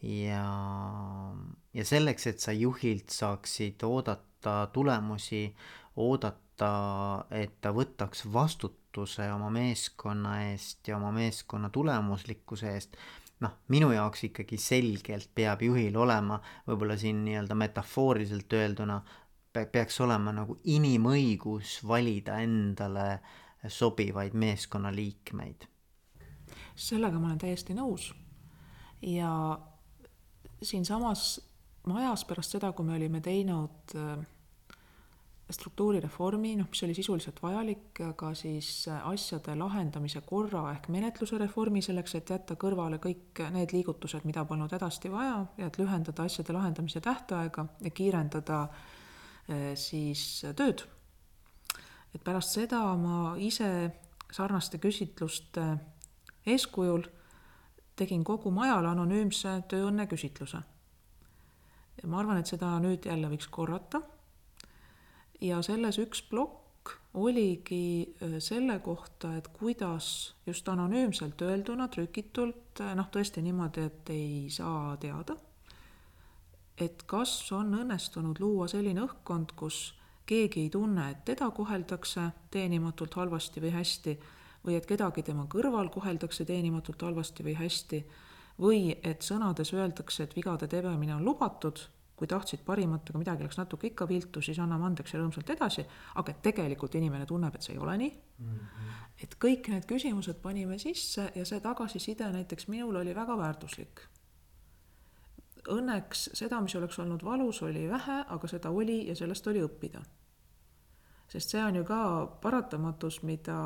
[0.03, 0.45] ja,
[1.73, 5.47] ja selleks, et sa juhilt saaksid oodata tulemusi,
[5.97, 6.73] oodata,
[7.31, 12.95] et ta võtaks vastutust, vastutuse oma meeskonna eest ja oma meeskonna tulemuslikkuse eest,
[13.39, 19.01] noh, minu jaoks ikkagi selgelt peab juhil olema, võib-olla siin nii-öelda metafooriliselt öelduna,
[19.53, 23.19] peaks olema nagu inimõigus valida endale
[23.67, 25.67] sobivaid meeskonnaliikmeid.
[26.75, 28.13] sellega ma olen täiesti nõus.
[29.01, 29.59] ja
[30.61, 31.41] siinsamas
[31.85, 34.25] majas pärast seda, kui me olime teinud äh,
[35.49, 42.17] struktuurireformi, noh, mis oli sisuliselt vajalik, aga siis asjade lahendamise korra ehk menetluse reformi selleks,
[42.19, 46.99] et jätta kõrvale kõik need liigutused, mida polnud hädasti vaja ja et lühendada asjade lahendamise
[47.03, 48.65] tähtaega ja kiirendada
[49.47, 50.83] eh, siis tööd.
[52.15, 53.91] et pärast seda ma ise
[54.31, 55.77] sarnaste küsitluste
[56.45, 57.07] eeskujul
[57.95, 60.59] tegin kogu majale anonüümse tööõnne küsitluse.
[62.03, 64.01] ma arvan, et seda nüüd jälle võiks korrata
[65.41, 72.93] ja selles üks plokk oligi äh, selle kohta, et kuidas just anonüümselt öelduna, trükitult, äh,
[72.95, 75.37] noh tõesti niimoodi, et ei saa teada,
[76.77, 79.95] et kas on õnnestunud luua selline õhkkond, kus
[80.27, 84.17] keegi ei tunne, et teda koheldakse teenimatult halvasti või hästi,
[84.65, 88.01] või et kedagi tema kõrval koheldakse teenimatult halvasti või hästi,
[88.61, 91.79] või et sõnades öeldakse, et vigade tegemine on lubatud
[92.17, 95.83] kui tahtsid parimat, aga midagi läks natuke ikka viltu, siis anname andeks ja rõõmsalt edasi,
[96.17, 98.53] aga tegelikult inimene tunneb, et see ei ole nii mm.
[98.53, 98.95] -hmm.
[99.23, 104.01] et kõik need küsimused panime sisse ja see tagasiside näiteks minul oli väga väärtuslik.
[105.69, 110.01] Õnneks seda, mis oleks olnud valus, oli vähe, aga seda oli ja sellest oli õppida.
[111.27, 113.57] sest see on ju ka paratamatus, mida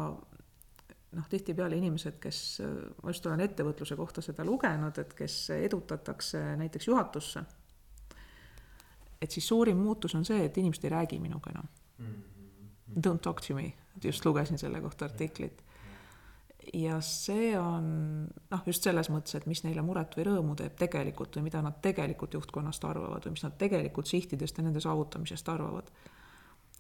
[1.11, 2.61] noh, tihtipeale inimesed, kes,
[3.03, 7.45] ma just olen ettevõtluse kohta seda lugenud, et kes edutatakse näiteks juhatusse
[9.21, 11.67] et siis suurim muutus on see, et inimesed ei räägi minuga enam.
[11.97, 13.07] -hmm.
[13.07, 15.63] Don't talk to me, just lugesin selle kohta artiklit.
[16.73, 17.85] ja see on
[18.51, 21.79] noh, just selles mõttes, et mis neile muret või rõõmu teeb tegelikult või mida nad
[21.81, 25.89] tegelikult juhtkonnast arvavad või mis nad tegelikult sihtidest ja nende saavutamisest arvavad.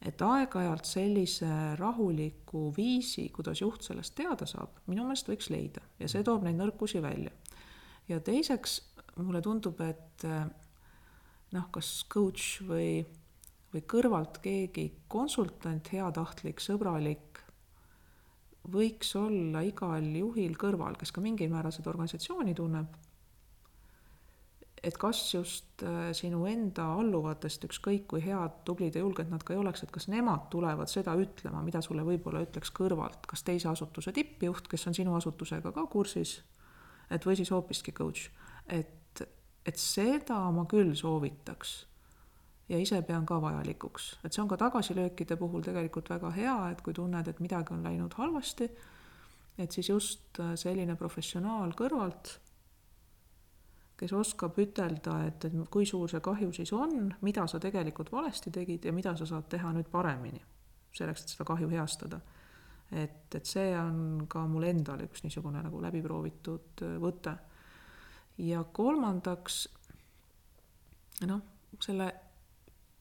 [0.05, 6.07] et aeg-ajalt sellise rahuliku viisi, kuidas juht sellest teada saab, minu meelest võiks leida ja
[6.07, 7.31] see toob neid nõrkusi välja.
[8.07, 8.81] ja teiseks
[9.17, 10.25] mulle tundub, et
[11.55, 13.01] noh, kas coach või,
[13.73, 17.41] või kõrvalt keegi konsultant, heatahtlik, sõbralik,
[18.71, 22.99] võiks olla igal juhil kõrval, kes ka mingil määral seda organisatsiooni tunneb.
[24.81, 29.53] et kas just äh, sinu enda alluvatest, ükskõik kui head, tublid ja julged nad ka
[29.53, 33.69] ei oleks, et kas nemad tulevad seda ütlema, mida sulle võib-olla ütleks kõrvalt, kas teise
[33.69, 36.39] asutuse tippjuht, kes on sinu asutusega ka kursis,
[37.13, 38.31] et või siis hoopiski coach,
[38.65, 39.00] et
[39.65, 41.73] et seda ma küll soovitaks
[42.71, 46.81] ja ise pean ka vajalikuks, et see on ka tagasilöökide puhul tegelikult väga hea, et
[46.81, 48.69] kui tunned, et midagi on läinud halvasti,
[49.59, 52.37] et siis just äh, selline professionaal kõrvalt,
[53.99, 58.53] kes oskab ütelda, et, et kui suur see kahju siis on, mida sa tegelikult valesti
[58.53, 60.41] tegid ja mida sa saad teha nüüd paremini,
[60.95, 62.21] selleks, et seda kahju heastada.
[62.91, 67.35] et, et see on ka mul endal üks niisugune nagu läbiproovitud äh, võte
[68.41, 69.63] ja kolmandaks
[71.29, 71.41] noh,
[71.81, 72.09] selle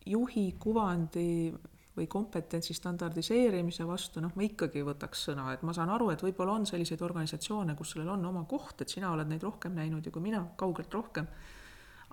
[0.07, 1.53] juhi kuvandi
[1.97, 6.55] või kompetentsi standardiseerimise vastu, noh, ma ikkagi võtaks sõna, et ma saan aru, et võib-olla
[6.61, 10.13] on selliseid organisatsioone, kus sellel on oma koht, et sina oled neid rohkem näinud ja
[10.15, 11.29] kui mina, kaugelt rohkem,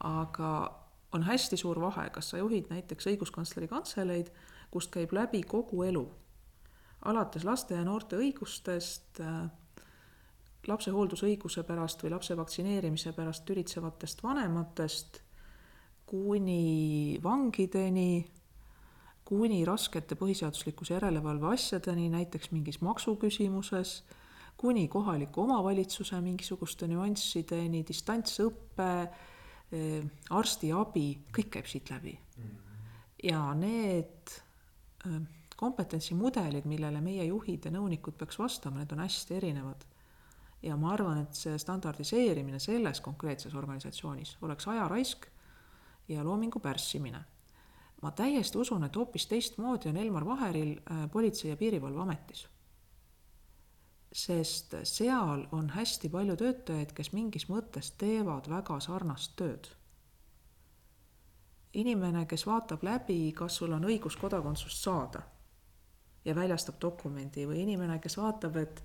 [0.08, 0.52] aga
[1.16, 4.32] on hästi suur vahe, kas sa juhid näiteks õiguskantsleri kantseleid,
[4.74, 6.04] kust käib läbi kogu elu,
[7.08, 9.46] alates laste ja noorte õigustest äh,
[10.67, 15.21] lapse hooldusõiguse pärast või lapse vaktsineerimise pärast tülitsevatest vanematest
[16.08, 18.25] kuni vangideni,
[19.27, 23.97] kuni raskete põhiseaduslikkuse järelevalve asjadeni, näiteks mingis maksuküsimuses,
[24.58, 28.91] kuni kohaliku omavalitsuse mingisuguste nüanssideni, distantsõpe,
[29.71, 32.17] eh, arstiabi, kõik käib siit läbi.
[33.23, 34.30] ja need
[35.06, 35.21] eh,
[35.58, 39.86] kompetentsimudelid, millele meie juhid ja nõunikud peaks vastama, need on hästi erinevad.
[40.63, 45.28] Ja ma arvan, et see standardiseerimine selles konkreetses organisatsioonis oleks ajaraisk
[46.08, 47.24] ja loomingu pärssimine
[48.02, 52.48] ma täiesti usun, et hoopis teistmoodi on Elmar Vaheril äh, Politsei- ja Piirivalveametis.
[54.13, 59.67] sest seal on hästi palju töötajaid, kes mingis mõttes teevad väga sarnast tööd.
[61.74, 65.22] inimene, kes vaatab läbi, kas sul on õigus kodakondsust saada
[66.26, 68.84] ja väljastab dokumendi või inimene, kes vaatab, et,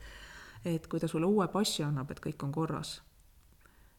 [0.64, 3.01] et kui ta sulle uue passi annab, et kõik on korras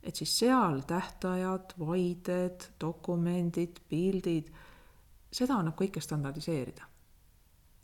[0.03, 4.49] et siis seal tähtajad, vaided, dokumendid, pildid
[5.33, 6.89] seda annab kõike standardiseerida.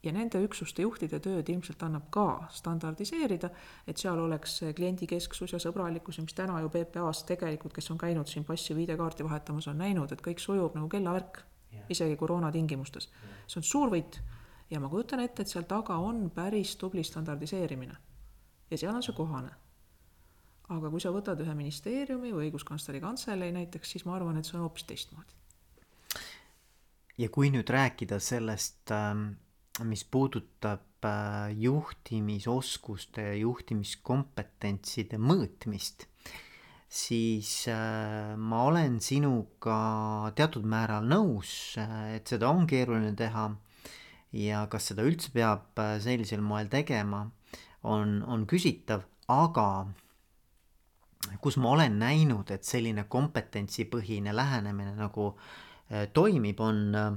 [0.04, 3.50] ja nende üksuste juhtide tööd ilmselt annab ka standardiseerida,
[3.88, 8.28] et seal oleks kliendikesksus ja sõbralikkus ja mis täna ju PPA-s tegelikult, kes on käinud
[8.32, 11.42] siin passi või ID-kaarti vahetamas, on näinud, et kõik sujub nagu kellavärk,
[11.89, 13.10] isegi koroona tingimustes.
[13.48, 14.22] see on suur võit
[14.70, 17.98] ja ma kujutan ette, et seal taga on päris tubli standardiseerimine.
[18.69, 19.51] Ja seal on see kohane.
[20.69, 24.58] Aga kui sa võtad ühe ministeeriumi või õiguskantsleri kantselei näiteks, siis ma arvan, et see
[24.60, 25.34] on hoopis teistmoodi.
[27.19, 29.32] Ja kui nüüd rääkida sellest, ähm,
[29.84, 36.05] mis puudutab äh, juhtimisoskuste ja juhtimiskompetentside mõõtmist,
[36.88, 39.79] siis äh, ma olen sinuga
[40.38, 41.51] teatud määral nõus,
[41.82, 43.49] äh, et seda on keeruline teha
[44.38, 47.25] ja kas seda üldse peab sellisel moel tegema,
[47.84, 49.70] on, on küsitav, aga
[51.42, 57.10] kus ma olen näinud, et selline kompetentsipõhine lähenemine nagu äh, toimib, on äh,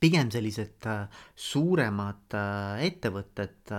[0.00, 2.36] pigem sellised äh, suuremad
[2.84, 3.72] ettevõtted,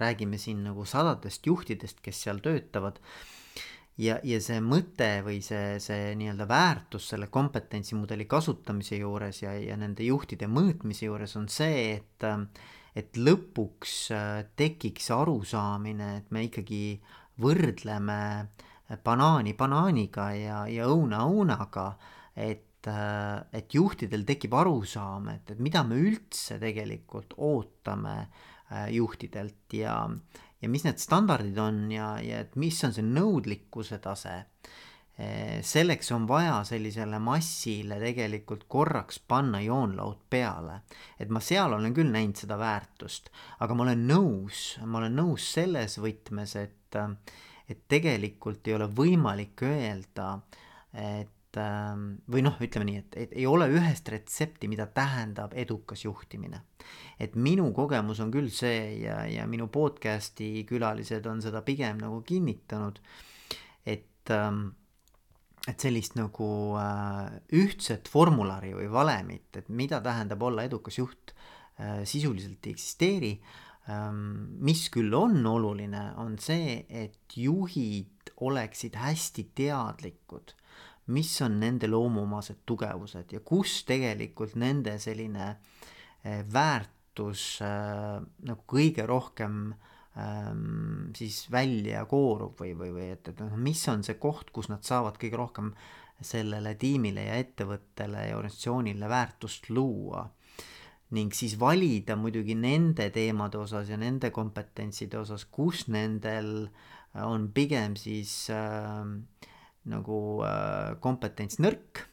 [0.00, 3.00] räägime siin nagu sadadest juhtidest, kes seal töötavad.
[4.00, 9.76] ja, ja see mõte või see, see nii-öelda väärtus selle kompetentsimudeli kasutamise juures ja, ja
[9.76, 12.28] nende juhtide mõõtmise juures on see, et
[12.96, 13.94] et lõpuks
[14.58, 17.00] tekiks arusaamine, et me ikkagi
[17.40, 18.20] võrdleme
[19.04, 21.86] banaani banaaniga ja, ja õuna õunaga,
[22.34, 29.76] et äh, et juhtidel tekib arusaam, et, et mida me üldse tegelikult ootame äh, juhtidelt
[29.76, 29.96] ja,
[30.60, 34.40] ja mis need standardid on ja, ja et mis on see nõudlikkuse tase.
[35.20, 40.78] Äh, selleks on vaja sellisele massile tegelikult korraks panna joonlaud peale.
[41.20, 43.28] et ma seal olen küll näinud seda väärtust,
[43.60, 46.96] aga ma olen nõus, ma olen nõus selles võtmes, et,
[47.68, 50.30] et tegelikult ei ole võimalik öelda,
[50.94, 51.60] et
[52.30, 56.62] või noh, ütleme nii, et, et ei ole ühest retsepti, mida tähendab edukas juhtimine.
[57.18, 62.22] et minu kogemus on küll see ja, ja minu podcast'i külalised on seda pigem nagu
[62.22, 63.02] kinnitanud,
[63.84, 64.70] et ähm,
[65.68, 71.34] et sellist nagu äh, ühtset formulari või valemit, et mida tähendab olla edukas juht,
[71.78, 73.34] äh, sisuliselt ei eksisteeri.
[73.90, 80.54] Ähm, mis küll on oluline, on see, et juhid oleksid hästi teadlikud
[81.10, 85.48] mis on nende loomuomased tugevused ja kus tegelikult nende selline
[86.24, 89.80] eh, väärtus äh, nagu kõige rohkem ähm,
[91.16, 94.82] siis välja koorub või, või, või et, et noh, mis on see koht, kus nad
[94.84, 95.70] saavad kõige rohkem
[96.20, 100.28] sellele tiimile ja ettevõttele ja organisatsioonile väärtust luua.
[101.10, 106.68] ning siis valida muidugi nende teemade osas ja nende kompetentside osas, kus nendel
[107.14, 109.02] on pigem siis äh,
[109.90, 112.09] nagu äh, kompetents nõrk.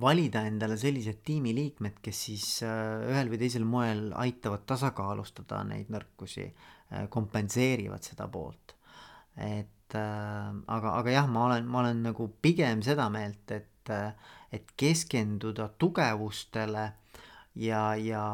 [0.00, 6.46] Valida endale sellised tiimiliikmed, kes siis äh, ühel või teisel moel aitavad tasakaalustada neid nõrkusi
[6.46, 8.76] äh,, kompenseerivad seda poolt.
[9.36, 13.92] et äh, aga, aga jah, ma olen, ma olen nagu pigem seda meelt, et,
[14.52, 16.86] et keskenduda tugevustele
[17.58, 18.24] ja, ja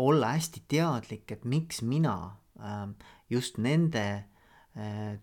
[0.00, 2.36] olla hästi teadlik, et miks mina
[3.28, 4.04] just nende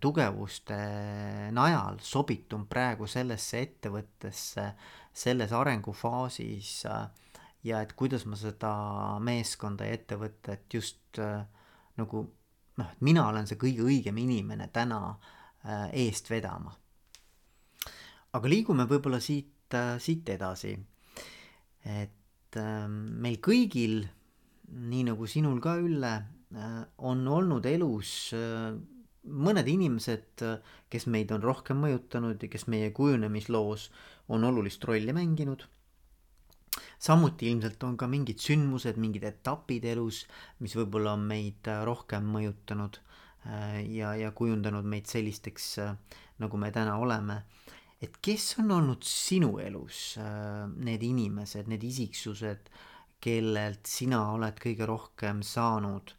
[0.03, 0.77] tugevuste
[1.55, 4.65] najal sobitun praegu sellesse ettevõttesse,
[5.17, 6.71] selles arengufaasis
[7.65, 8.71] ja et kuidas ma seda
[9.23, 11.39] meeskonda ja ettevõtet just eh,
[11.97, 12.23] nagu
[12.77, 16.75] noh, et mina olen see kõige õigem inimene täna eh, eest vedama.
[18.37, 20.75] aga liigume võib-olla siit, siit edasi.
[21.83, 24.03] et meil kõigil,
[24.67, 26.13] nii nagu sinul ka, Ülle,
[26.97, 28.11] on olnud elus
[29.27, 30.43] mõned inimesed,
[30.91, 33.89] kes meid on rohkem mõjutanud ja kes meie kujunemisloos
[34.27, 35.65] on olulist rolli mänginud.
[36.99, 40.23] samuti ilmselt on ka mingid sündmused, mingid etapid elus,
[40.61, 45.95] mis võib-olla on meid rohkem mõjutanud äh, ja, ja kujundanud meid sellisteks, äh,
[46.41, 47.43] nagu me täna oleme.
[48.01, 52.69] et kes on olnud sinu elus äh, need inimesed, need isiksused,
[53.21, 56.13] kellelt sina oled kõige rohkem saanud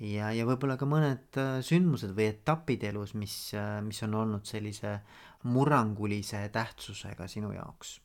[0.00, 3.52] ja, ja võib-olla ka mõned sündmused või etapid elus, mis,
[3.86, 4.98] mis on olnud sellise
[5.42, 8.00] murrangulise tähtsusega sinu jaoks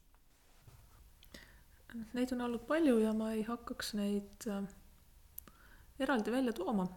[2.16, 4.64] Neid on olnud palju ja ma ei hakkaks neid äh,
[6.00, 6.88] eraldi välja tooma.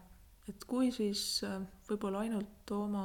[0.49, 3.03] et kui siis äh, võib-olla ainult oma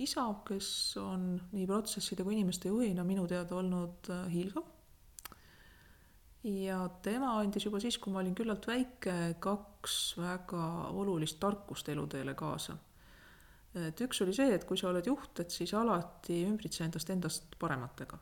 [0.00, 0.70] isa, kes
[1.02, 4.66] on nii protsesside kui inimeste juhina minu teada olnud äh, hiilgav.
[6.42, 12.34] ja tema andis juba siis, kui ma olin küllalt väike, kaks väga olulist tarkust eluteele
[12.34, 12.78] kaasa.
[13.74, 17.58] Et üks oli see, et kui sa oled juht, et siis alati ümbritse endast endast
[17.58, 18.18] parematega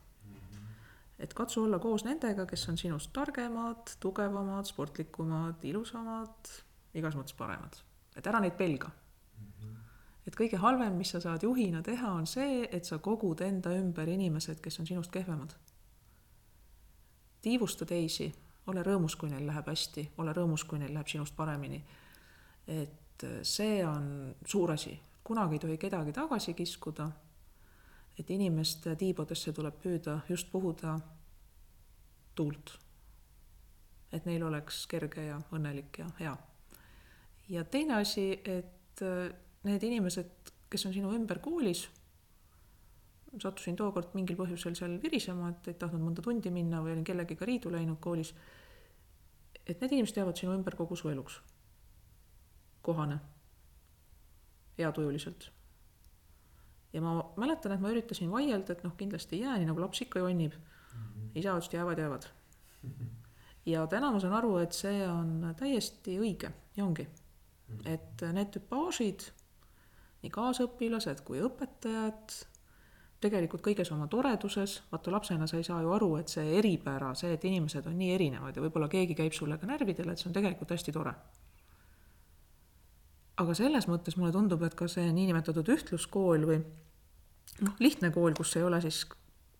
[1.18, 6.52] et katsu olla koos nendega, kes on sinust targemad, tugevamad, sportlikumad, ilusamad,
[6.96, 7.82] igas mõttes paremad.
[8.16, 8.90] et ära neid pelga.
[8.90, 9.76] -hmm.
[10.26, 14.08] et kõige halvem, mis sa saad juhina teha, on see, et sa kogud enda ümber
[14.08, 15.54] inimesed, kes on sinust kehvemad.
[17.42, 18.34] tiivusta teisi,
[18.66, 21.84] ole rõõmus, kui neil läheb hästi, ole rõõmus, kui neil läheb sinust paremini.
[22.66, 27.10] et see on suur asi, kunagi ei tohi kedagi tagasi kiskuda
[28.18, 30.96] et inimeste tiibadesse tuleb püüda just puhuda
[32.36, 32.78] tuult.
[34.12, 36.36] et neil oleks kerge ja õnnelik ja hea.
[37.48, 39.34] ja teine asi, et äh,
[39.66, 41.86] need inimesed, kes on sinu ümber koolis,
[43.36, 47.44] sattusin tookord mingil põhjusel seal virisema, et ei tahtnud mõnda tundi minna või olin kellegiga
[47.44, 48.32] riidu läinud koolis.
[49.66, 51.40] et need inimesed jäävad sinu ümber kogu su eluks.
[52.82, 53.18] kohane.
[54.78, 55.50] Heatujuliselt
[56.96, 60.02] ja ma mäletan, et ma üritasin vaielda, et noh, kindlasti ei jää, nii nagu laps
[60.04, 60.98] ikka jonnib mm.
[61.02, 61.30] -hmm.
[61.34, 62.26] isa ütles, et jäävad, jäävad
[62.82, 62.90] mm.
[62.90, 63.32] -hmm.
[63.66, 67.78] ja täna ma saan aru, et see on täiesti õige ja ongi mm.
[67.78, 67.88] -hmm.
[67.94, 69.30] et need tüpaažid,
[70.22, 72.36] nii kaasõpilased kui õpetajad,
[73.20, 77.32] tegelikult kõiges oma toreduses, vaata lapsena sa ei saa ju aru, et see eripära, see,
[77.32, 80.34] et inimesed on nii erinevad ja võib-olla keegi käib sulle ka närvidele, et see on
[80.34, 81.14] tegelikult hästi tore
[83.36, 86.60] aga selles mõttes mulle tundub, et ka see niinimetatud ühtluskool või
[87.60, 89.04] noh, lihtne kool, kus ei ole siis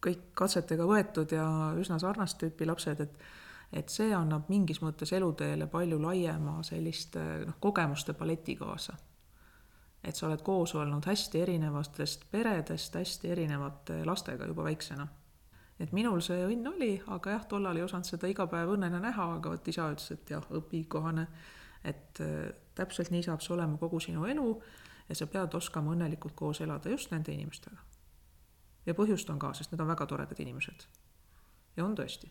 [0.02, 1.46] kõik katsetega võetud ja
[1.78, 3.26] üsna sarnast tüüpi lapsed, et
[3.72, 8.94] et see annab mingis mõttes eluteele palju laiema selliste noh, kogemuste paleti kaasa.
[10.04, 15.08] et sa oled koos olnud hästi erinevatest peredest, hästi erinevate lastega juba väiksena.
[15.80, 19.32] et minul see õnn oli, aga jah, tollal ei osanud seda iga päev õnnena näha,
[19.34, 21.26] aga vot isa ütles, et jah, õpi kohane,
[21.84, 24.48] et äh, täpselt nii saab see olema kogu sinu elu
[25.08, 27.76] ja sa pead oskama õnnelikult koos elada just nende inimestega.
[28.86, 30.86] ja põhjust on ka, sest need on väga toredad inimesed.
[31.76, 32.30] ja on tõesti.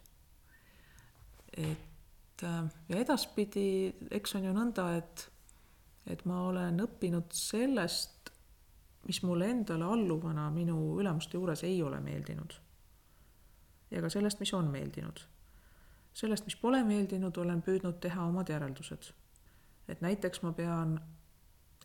[1.57, 5.29] et äh, ja edaspidi, eks on ju nõnda, et,
[6.07, 8.31] et ma olen õppinud sellest,
[9.07, 12.53] mis mulle endale alluvana minu ülemuste juures ei ole meeldinud.
[13.91, 15.21] ja ka sellest, mis on meeldinud.
[16.13, 19.13] sellest, mis pole meeldinud, olen püüdnud teha omad järeldused.
[19.88, 20.99] Et näiteks ma pean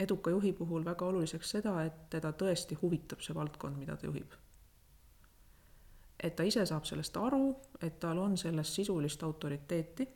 [0.00, 4.32] eduka juhi puhul väga oluliseks seda, et teda tõesti huvitab see valdkond, mida ta juhib.
[6.22, 10.08] et ta ise saab sellest aru, et tal on selles sisulist autoriteeti,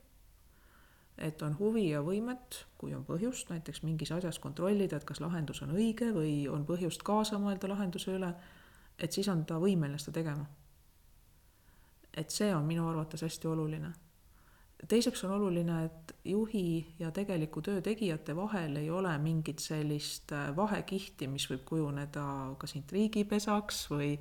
[1.18, 5.62] et on huvi ja võimet, kui on põhjust näiteks mingis asjas kontrollida, et kas lahendus
[5.62, 8.34] on õige või on põhjust kaasa mõelda lahenduse üle,
[8.98, 10.46] et siis on ta võimeline seda tegema.
[12.16, 13.92] et see on minu arvates hästi oluline
[14.88, 20.50] teiseks on oluline, et juhi ja tegeliku töö tegijate vahel ei ole mingit sellist äh,
[20.56, 22.24] vahekihti, mis võib kujuneda
[22.58, 24.14] kas intriigipesaks või,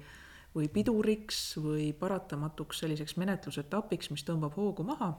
[0.55, 5.14] või piduriks või paratamatuks selliseks menetlusetapiks, mis tõmbab hoogu maha.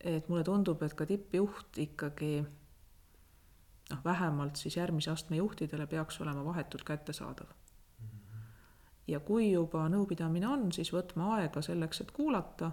[0.00, 2.40] et mulle tundub, et ka tippjuht ikkagi
[3.90, 7.46] noh, vähemalt siis järgmise astme juhtidele peaks olema vahetult kättesaadav.
[9.06, 12.70] ja kui juba nõupidamine on, siis võtma aega selleks, et kuulata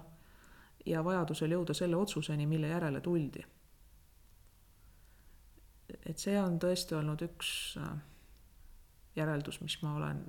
[0.86, 3.44] ja vajadusel jõuda selle otsuseni, mille järele tuldi.
[6.06, 7.50] et see on tõesti olnud üks
[7.80, 7.92] äh,
[9.16, 10.24] järeldus, mis ma olen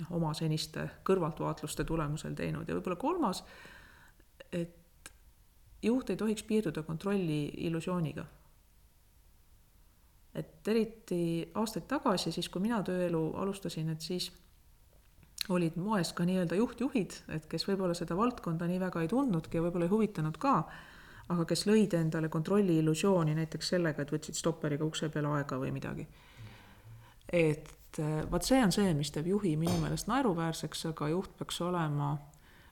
[0.00, 3.42] noh, oma seniste kõrvaltvaatluste tulemusel teinud ja võib-olla kolmas,
[4.52, 5.10] et
[5.82, 8.24] juht ei tohiks piirduda kontrolli illusiooniga.
[10.34, 14.30] et eriti aastaid tagasi, siis kui mina tööelu alustasin, et siis
[15.50, 19.64] olid moes ka nii-öelda juhtjuhid, et kes võib-olla seda valdkonda nii väga ei tundnudki ja
[19.64, 20.54] võib-olla ei huvitanud ka,
[21.30, 25.72] aga kes lõid endale kontrolli illusiooni näiteks sellega, et võtsid stopperiga ukse peale aega või
[25.74, 26.06] midagi.
[27.32, 31.60] et äh, vot see on see, mis teeb juhi minu meelest naeruväärseks, aga juht peaks
[31.66, 32.16] olema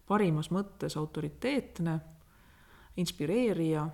[0.08, 1.98] parimas mõttes autoriteetne
[2.96, 3.88] inspireerija.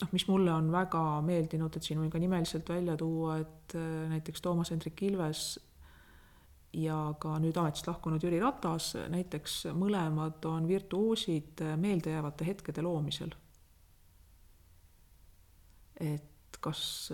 [0.00, 4.06] noh, mis mulle on väga meeldinud, et siin võin ka nimeliselt välja tuua, et äh,
[4.14, 5.58] näiteks Toomas Hendrik Ilves
[6.72, 13.30] ja ka nüüd ametist lahkunud Jüri Ratas, näiteks mõlemad on virtuoosid meeldejäävate hetkede loomisel.
[15.98, 17.12] et kas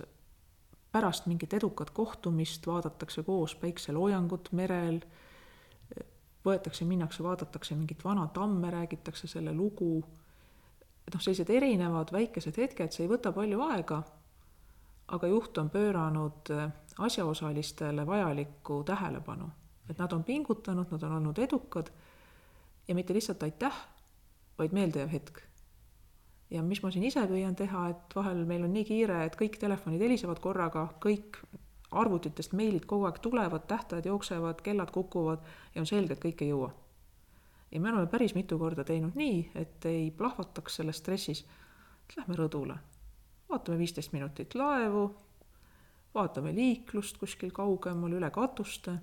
[0.93, 5.01] pärast mingit edukat kohtumist vaadatakse koos päikseloojangut merel,
[6.45, 10.05] võetakse, minnakse, vaadatakse mingit vana tamme, räägitakse selle lugu,
[11.07, 14.03] et noh, sellised erinevad väikesed hetked, see ei võta palju aega,
[15.09, 16.51] aga juht on pööranud
[16.99, 19.51] asjaosalistele vajalikku tähelepanu.
[19.91, 21.91] et nad on pingutanud, nad on olnud edukad
[22.89, 23.75] ja mitte lihtsalt aitäh,
[24.59, 25.43] vaid meeldejääv hetk
[26.51, 29.59] ja mis ma siin ise püüan teha, et vahel meil on nii kiire, et kõik
[29.61, 31.41] telefonid helisevad korraga, kõik
[31.95, 35.45] arvutitest meilid kogu aeg tulevad, tähtajad jooksevad, kellad kukuvad
[35.75, 36.73] ja on selge, et kõik ei jõua.
[37.71, 41.45] ja me oleme päris mitu korda teinud nii, et ei plahvataks selles stressis,
[42.05, 42.77] et lähme rõdule,
[43.55, 45.09] vaatame viisteist minutit laevu,
[46.15, 48.99] vaatame liiklust kuskil kaugemal üle katuste,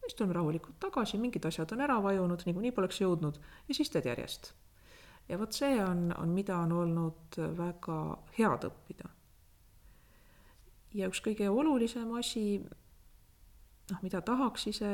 [0.00, 3.38] siis tuleme rahulikult tagasi, mingid asjad on ära vajunud, niikuinii poleks jõudnud
[3.68, 4.54] ja siis teed järjest
[5.28, 7.98] ja vot see on, on, mida on olnud väga
[8.38, 9.10] head õppida.
[10.94, 12.60] ja üks kõige olulisem asi,
[13.90, 14.90] noh, mida tahaks ise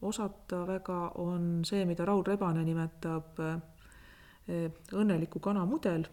[0.00, 6.06] osata väga, on see, mida Raul Rebane nimetab eh, õnneliku kana mudel.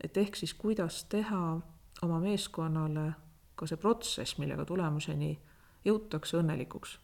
[0.00, 1.60] Et ehk siis, kuidas teha
[2.02, 3.12] oma meeskonnale
[3.56, 5.38] ka see protsess, millega tulemuseni
[5.84, 6.98] jõutakse õnnelikuks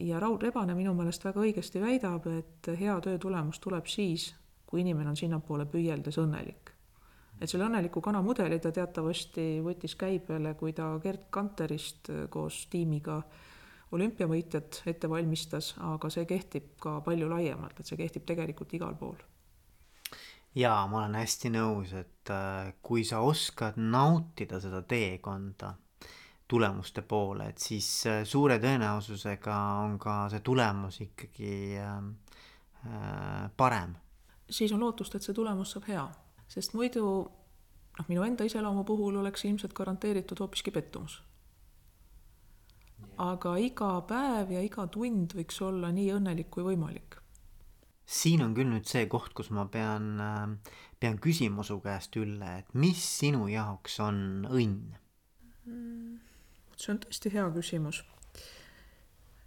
[0.00, 4.32] ja Raul Rebane minu meelest väga õigesti väidab, et hea töö tulemus tuleb siis,
[4.66, 6.70] kui inimene on sinnapoole püüeldes õnnelik.
[7.40, 13.22] et selle õnneliku kana mudeli ta teatavasti võttis käibele, kui ta Gerd Kanterist koos tiimiga
[13.92, 19.18] olümpiavõitjat ette valmistas, aga see kehtib ka palju laiemalt, et see kehtib tegelikult igal pool.
[20.54, 25.72] Jaa, ma olen hästi nõus, et äh, kui sa oskad nautida seda teekonda
[26.52, 32.10] tulemuste poole, et siis äh, suure tõenäosusega on ka see tulemus ikkagi ähm,
[32.84, 33.94] äh, parem.
[34.50, 36.04] siis on lootust, et see tulemus saab hea,
[36.52, 37.06] sest muidu
[37.98, 41.22] noh, minu enda iseloomu puhul oleks ilmselt garanteeritud hoopiski pettumus.
[43.16, 47.21] aga iga päev ja iga tund võiks olla nii õnnelik kui võimalik.
[48.06, 52.58] Siin on küll nüüd see koht, kus ma pean, äh, pean küsima su käest, Ülle,
[52.62, 54.94] et mis sinu jaoks on õnn
[55.66, 56.20] mm.?
[56.76, 58.02] see on tõesti hea küsimus.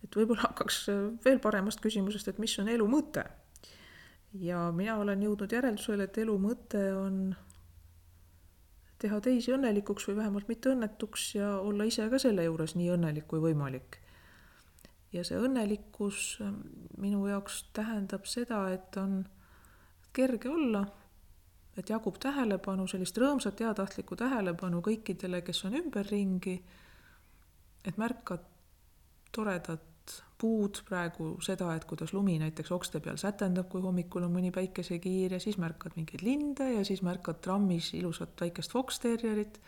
[0.06, 0.86] et võib-olla hakkaks
[1.26, 3.26] veel paremast küsimusest, et mis on elu mõte.
[4.40, 7.36] ja mina olen jõudnud järeldusele, et elu mõte on
[9.02, 13.28] teha teisi õnnelikuks või vähemalt mitte õnnetuks ja olla ise ka selle juures nii õnnelik
[13.28, 14.00] kui võimalik.
[15.16, 16.38] Ja see õnnelikkus
[17.02, 19.24] minu jaoks tähendab seda, et on
[20.16, 20.86] kerge olla,
[21.76, 26.60] et jagub tähelepanu, sellist rõõmsat heatahtlikku tähelepanu kõikidele, kes on ümberringi
[27.86, 28.46] et märkad
[29.36, 29.82] toredat
[30.40, 35.38] puud, praegu seda, et kuidas lumi näiteks okste peal sätendab, kui hommikul on mõni päikesekiir
[35.38, 39.60] ja siis märkad mingeid linde ja siis märkad trammis ilusat väikest foksterjerit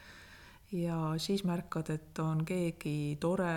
[0.75, 3.53] ja siis märkad, et on keegi tore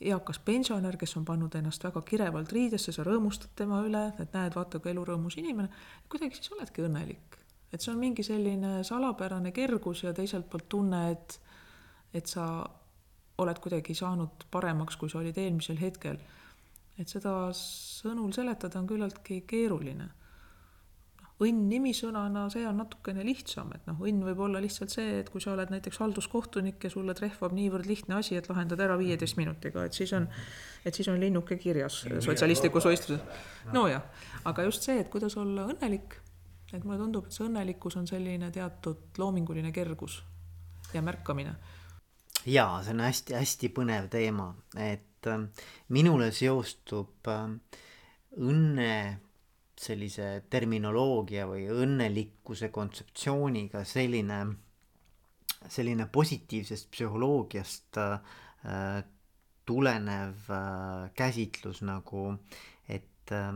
[0.00, 4.54] eakas pensionär, kes on pannud ennast väga kirevalt riidesse, sa rõõmustad tema üle, et näed,
[4.54, 5.68] vaata kui elurõõmus inimene,
[6.08, 7.38] kuidagi siis oledki õnnelik.
[7.72, 11.40] et see on mingi selline salapärane kergus ja teiselt poolt tunne, et
[12.14, 12.64] et sa
[13.38, 16.18] oled kuidagi saanud paremaks, kui sa olid eelmisel hetkel.
[16.98, 20.08] et seda sõnul seletada on küllaltki keeruline.
[21.38, 25.42] Õnn nimisõnana, see on natukene lihtsam, et noh, õnn võib olla lihtsalt see, et kui
[25.42, 29.84] sa oled näiteks halduskohtunik ja sulle trehvab niivõrd lihtne asi, et lahendad ära viieteist minutiga,
[29.86, 30.26] et siis on,
[30.82, 33.44] et siis on linnuke kirjas sotsialistlikus võistluses.
[33.74, 34.02] nojah,
[34.50, 36.18] aga just see, et kuidas olla õnnelik,
[36.72, 40.22] et mulle tundub, et see õnnelikkus on selline teatud loominguline kergus
[40.94, 41.54] ja märkamine
[42.46, 45.46] jaa, see on hästi-hästi põnev teema, et äh,
[45.94, 47.46] minule seostub äh,
[48.38, 48.92] õnne
[49.78, 54.40] sellise terminoloogia või õnnelikkuse kontseptsiooniga selline,
[55.68, 59.00] selline positiivsest psühholoogiast äh,
[59.68, 62.30] tulenev äh, käsitlus nagu,
[62.88, 63.52] et äh,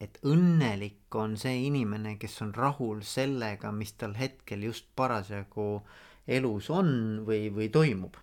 [0.00, 5.80] et õnnelik on see inimene, kes on rahul sellega, mis tal hetkel just parasjagu
[6.26, 6.90] elus on
[7.26, 8.18] või, või toimub.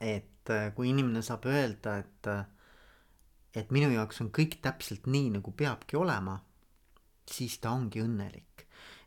[0.00, 2.42] Et äh, kui inimene saab öelda, et, äh,
[3.54, 6.38] et minu jaoks on kõik täpselt nii, nagu peabki olema,
[7.30, 8.50] siis ta ongi õnnelik.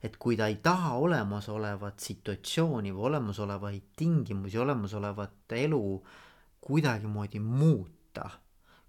[0.04, 5.82] et kui ta ei taha olemasolevat situatsiooni või olemasolevaid tingimusi, olemasolevat elu
[6.62, 8.30] kuidagimoodi muuta,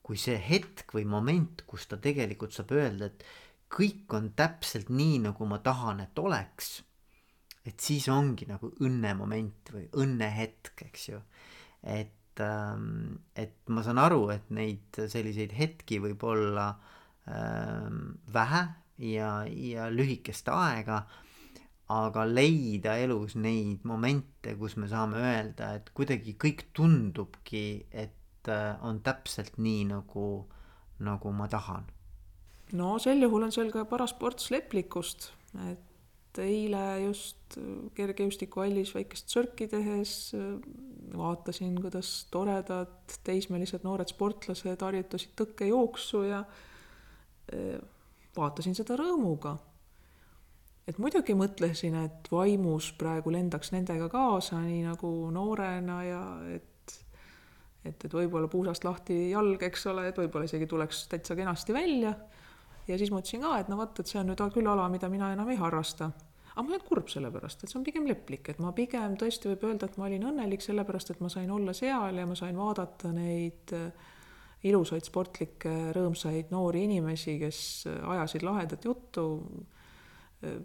[0.03, 3.25] kui see hetk või moment, kus ta tegelikult saab öelda, et
[3.73, 6.83] kõik on täpselt nii, nagu ma tahan, et oleks,
[7.69, 11.21] et siis ongi nagu õnnemoment või õnnehetk, eks ju.
[11.83, 16.69] et, et ma saan aru, et neid selliseid hetki võib olla
[17.29, 18.67] ähm, vähe
[18.99, 21.05] ja, ja lühikest aega
[21.89, 28.77] aga leida elus neid momente, kus me saame öelda, et kuidagi kõik tundubki, et äh,
[28.85, 30.29] on täpselt nii, nagu,
[31.05, 31.89] nagu ma tahan.
[32.77, 35.31] no sel juhul on seal ka paras ports leplikust,
[35.71, 35.88] et
[36.45, 37.59] eile just
[37.97, 40.33] kergejõustikuhallis väikest sörki tehes
[41.17, 47.79] vaatasin, kuidas toredad teismelised noored sportlased harjutasid tõkkejooksu ja äh,
[48.37, 49.57] vaatasin seda rõõmuga
[50.89, 56.23] et muidugi mõtlesin, et vaimus praegu lendaks nendega kaasa, nii nagu noorena ja
[56.55, 56.75] et
[57.89, 62.15] et, et võib-olla puusast lahti jalg, eks ole, et võib-olla isegi tuleks täitsa kenasti välja.
[62.89, 65.33] ja siis mõtlesin ka, et no vot, et see on nüüd küll ala, mida mina
[65.35, 66.11] enam ei harrasta.
[66.59, 69.47] Aga ma olen kurb selle pärast, et see on pigem leplik, et ma pigem tõesti
[69.53, 72.59] võib öelda, et ma olin õnnelik sellepärast, et ma sain olla seal ja ma sain
[72.59, 74.09] vaadata neid äh,
[74.67, 79.29] ilusaid sportlikke rõõmsaid noori inimesi, kes ajasid lahedat juttu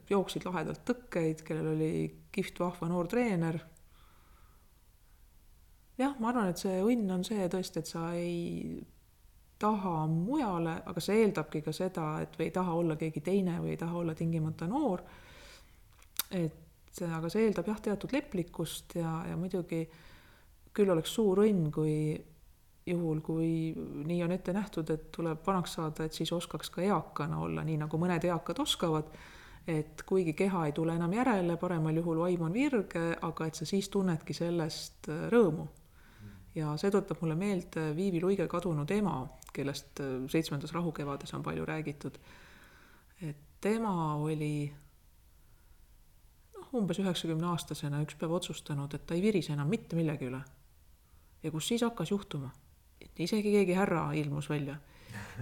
[0.10, 1.94] jooksid lahedalt tõkkeid, kellel oli
[2.34, 3.60] kihvt vahva noor treener.
[5.98, 8.82] jah, ma arvan, et see õnn on see tõesti, et sa ei
[9.62, 13.74] taha mujale, aga see eeldabki ka seda, et või ei taha olla keegi teine või
[13.74, 15.04] ei taha olla tingimata noor.
[16.34, 19.84] Et aga see eeldab jah, teatud leplikkust ja, ja muidugi
[20.74, 21.96] küll oleks suur õnn, kui
[22.86, 23.74] juhul, kui
[24.06, 27.80] nii on ette nähtud, et tuleb vanaks saada, et siis oskaks ka eakana olla, nii
[27.86, 29.14] nagu mõned eakad oskavad
[29.68, 33.68] et kuigi keha ei tule enam järele, paremal juhul vaim on virge, aga et sa
[33.68, 35.68] siis tunnedki sellest äh, rõõmu.
[36.56, 39.24] ja see tuletab mulle meelde Viivi Luige kadunud ema,
[39.54, 42.20] kellest äh, seitsmendas rahukevades on palju räägitud.
[43.22, 44.74] et tema oli
[46.74, 50.42] umbes üheksakümne aastasena üks päev otsustanud, et ta ei virise enam mitte millegi üle.
[51.44, 52.54] ja kus siis hakkas juhtuma,
[53.02, 54.80] et isegi keegi härra ilmus välja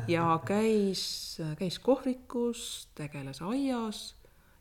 [0.08, 4.16] ja käis, käis kohvikus, tegeles aias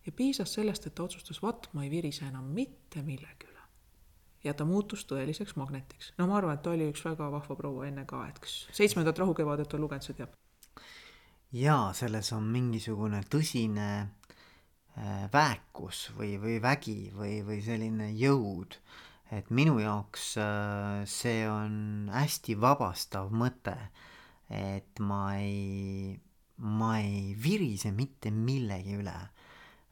[0.06, 3.64] ja piisas sellest, et ta otsustas, vaat ma ei virise enam mitte millegi üle.
[4.44, 6.12] ja ta muutus tõeliseks magnetiks.
[6.18, 9.18] no ma arvan, et ta oli üks väga vahva proua enne ka, et kes seitsmendat
[9.18, 10.36] rahukevadet on lugenud, see teab.
[11.52, 13.90] jaa, selles on mingisugune tõsine
[15.32, 18.76] väekus või, või vägi või, või selline jõud.
[19.30, 23.76] et minu jaoks äh, see on hästi vabastav mõte
[24.50, 26.18] et ma ei,
[26.66, 29.18] ma ei virise mitte millegi üle.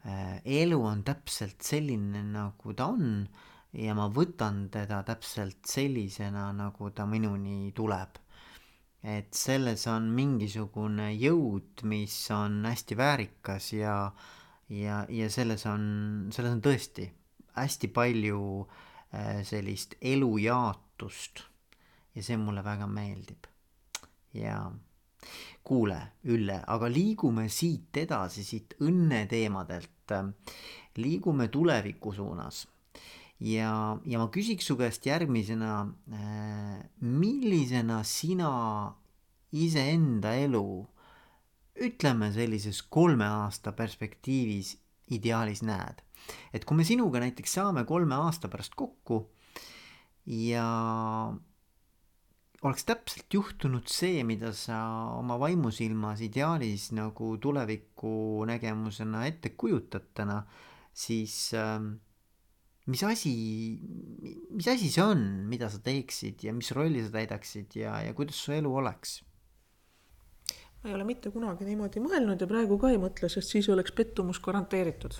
[0.05, 3.23] Äh, elu on täpselt selline, nagu ta on
[3.79, 8.19] ja ma võtan teda täpselt sellisena, nagu ta minuni tuleb.
[8.99, 14.11] et selles on mingisugune jõud, mis on hästi väärikas ja,
[14.69, 17.09] ja, ja selles on, selles on tõesti
[17.59, 18.41] hästi palju
[19.13, 21.45] äh, sellist elujaatust
[22.15, 23.49] ja see mulle väga meeldib
[24.33, 24.71] jaa.
[25.63, 30.13] kuule, Ülle, aga liigume siit edasi, siit õnneteemadelt.
[30.97, 32.67] liigume tuleviku suunas.
[33.39, 38.93] ja, ja ma küsiks su käest järgmisena, äh, millisena sina
[39.51, 40.87] iseenda elu
[41.79, 44.75] ütleme sellises kolme aasta perspektiivis
[45.15, 46.01] ideaalis näed.
[46.53, 49.29] et kui me sinuga näiteks saame kolme aasta pärast kokku
[50.29, 50.65] ja
[52.61, 54.81] oleks täpselt juhtunud see, mida sa
[55.15, 60.41] oma vaimusilmas ideaalis nagu tuleviku nägemusena ette kujutad täna,
[60.93, 61.79] siis äh,
[62.89, 63.33] mis asi,
[64.51, 68.43] mis asi see on, mida sa teeksid ja mis rolli sa täidaksid ja, ja kuidas
[68.43, 69.19] su elu oleks?
[70.83, 73.91] Ma ei ole mitte kunagi niimoodi mõelnud ja praegu ka ei mõtle, sest siis oleks
[73.91, 75.13] pettumus garanteeritud.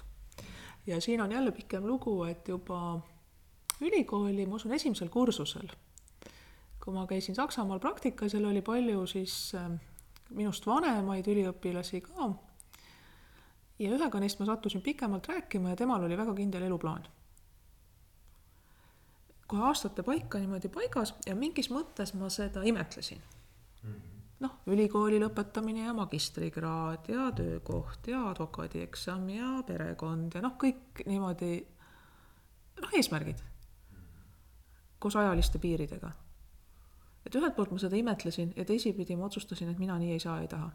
[0.88, 3.00] ja siin on jälle pikem lugu, et juba
[3.82, 5.70] ülikooli, ma usun, esimesel kursusel
[6.90, 9.76] kui ma käisin Saksamaal praktikas, seal oli palju siis ähm,
[10.34, 12.30] minust vanemaid üliõpilasi ka.
[13.80, 17.06] ja ühega neist ma sattusin pikemalt rääkima ja temal oli väga kindel eluplaan.
[19.48, 23.22] kohe aastate paika niimoodi paigas ja mingis mõttes ma seda imetlesin.
[24.40, 31.54] Noh, ülikooli lõpetamine ja magistrikraad ja töökoht ja advokaadieksam ja perekond ja noh, kõik niimoodi
[32.82, 33.44] noh, eesmärgid
[35.00, 36.12] koos ajaliste piiridega
[37.26, 40.40] et ühelt poolt ma seda imetlesin ja teisipidi ma otsustasin, et mina nii ei saa,
[40.42, 40.72] ei taha.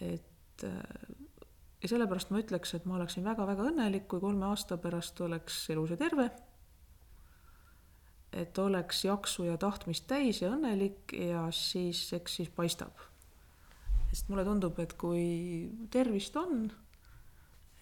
[0.00, 0.64] et
[1.84, 5.92] ja sellepärast ma ütleks, et ma oleksin väga-väga õnnelik, kui kolme aasta pärast oleks elus
[5.94, 6.30] ja terve.
[8.34, 12.92] Et oleks jaksu ja tahtmist täis ja õnnelik ja siis eks siis paistab.
[14.10, 16.68] sest mulle tundub, et kui tervist on,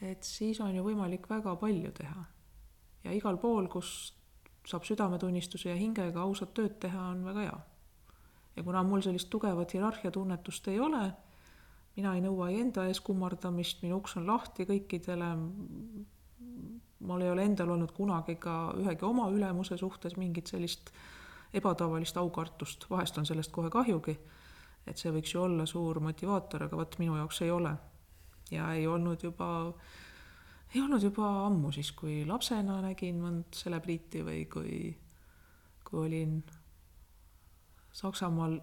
[0.01, 2.25] et siis on ju võimalik väga palju teha.
[3.05, 4.15] ja igal pool, kus
[4.67, 7.59] saab südametunnistuse ja hingega ausat tööd teha, on väga hea.
[8.57, 11.13] ja kuna mul sellist tugevat hierarhiatunnetust ei ole,
[11.97, 15.33] mina ei nõua ei enda ees kummardamist, minu uks on lahti kõikidele,
[17.07, 20.93] mul ei ole endal olnud kunagi ka ühegi oma ülemuse suhtes mingit sellist
[21.55, 24.15] ebatavalist aukartust, vahest on sellest kohe kahjugi,
[24.87, 27.77] et see võiks ju olla suur motivaator, aga vot minu jaoks ei ole.
[28.51, 29.49] ja ei olnud juba,
[30.75, 34.97] ei olnud juba ammu siis, kui lapsena nägin mõnd selebriiti või kui,
[35.85, 36.43] kui olin
[37.93, 38.59] Saksamaal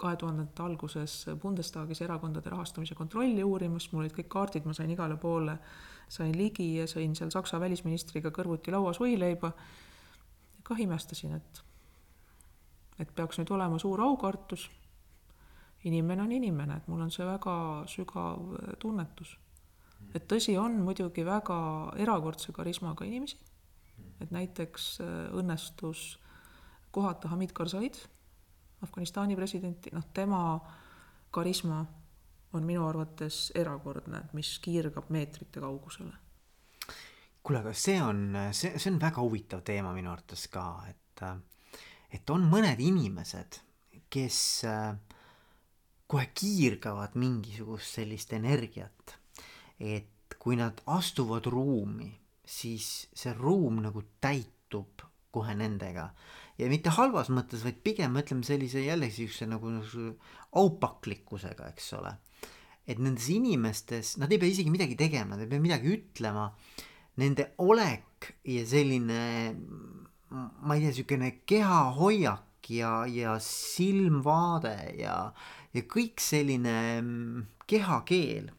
[0.00, 5.18] kahe tuhandete alguses Bundestagis erakondade rahastamise kontrolli uurimas, mul olid kõik kaardid, ma sain igale
[5.20, 5.58] poole
[6.10, 9.52] sain ligi ja sõin seal Saksa välisministriga kõrvuti lauas võileiba.
[10.62, 11.62] kah imestasin, et,
[12.98, 14.70] et peaks nüüd olema suur aukartus.
[15.84, 19.38] inimene on inimene, et mul on see väga sügav tunnetus.
[20.14, 23.38] et tõsi on muidugi väga erakordse karismaga inimesi.
[24.20, 26.18] et näiteks äh, õnnestus
[26.90, 27.94] kohata Hamid Karzaid,
[28.82, 30.42] Afganistani presidenti, noh tema
[31.30, 31.84] karisma
[32.52, 36.12] on minu arvates erakordne, mis kiirgab meetrite kaugusele.
[37.42, 41.22] kuule, aga see on, see, see on väga huvitav teema minu arvates ka, et,
[42.12, 43.60] et on mõned inimesed,
[44.10, 44.40] kes
[46.10, 49.14] kohe kiirgavad mingisugust sellist energiat,
[49.78, 52.10] et kui nad astuvad ruumi,
[52.44, 56.08] siis see ruum nagu täitub kohe nendega
[56.60, 60.10] ja mitte halvas mõttes, vaid pigem ütleme sellise jällegi siukse nagu, nagu
[60.60, 62.14] aupaklikkusega, eks ole
[62.90, 66.48] et nendes inimestes, nad ei pea isegi midagi tegema, nad ei pea midagi ütlema.
[67.20, 69.20] Nende olek ja selline,
[70.30, 75.16] ma ei tea, niisugune kehahoiak ja, ja silmvaade ja,
[75.74, 78.50] ja kõik selline mm, kehakeel.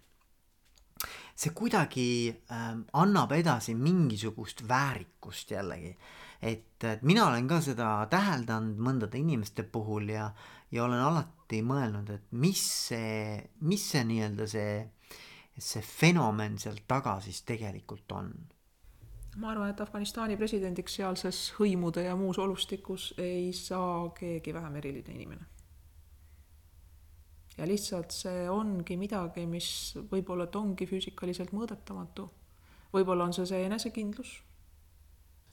[1.41, 5.95] see kuidagi äh, annab edasi mingisugust väärikust jällegi
[6.41, 10.31] et, et mina olen ka seda täheldanud mõndade inimeste puhul ja,
[10.71, 13.37] ja olen alati mõelnud, et mis see,
[13.67, 14.73] mis see nii-öelda see,
[15.57, 18.33] see fenomen seal taga siis tegelikult on
[19.39, 25.15] ma arvan, et Afganistani presidendiks sealses hõimude ja muus olustikus ei saa keegi vähem eriline
[25.15, 25.45] inimene.
[27.57, 32.27] ja lihtsalt see ongi midagi, mis võib-olla, et ongi füüsikaliselt mõõdetamatu.
[32.93, 34.41] võib-olla on see see enesekindlus,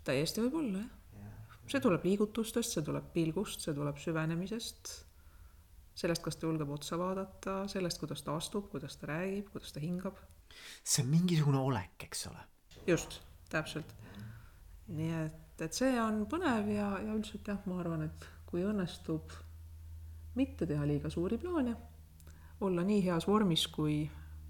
[0.05, 0.85] täiesti võib olla,
[1.19, 1.59] jah.
[1.67, 4.95] see tuleb liigutustest, see tuleb pilgust, see tuleb süvenemisest
[5.99, 9.83] sellest, kas ta julgeb otsa vaadata, sellest, kuidas ta astub, kuidas ta räägib, kuidas ta
[9.83, 10.19] hingab.
[10.85, 12.45] see on mingisugune olek, eks ole.
[12.87, 13.21] just,
[13.51, 13.95] täpselt.
[14.89, 19.35] nii et, et see on põnev ja, ja üldiselt jah, ma arvan, et kui õnnestub
[20.39, 21.75] mitte teha liiga suuri plaane,
[22.65, 24.01] olla nii heas vormis, kui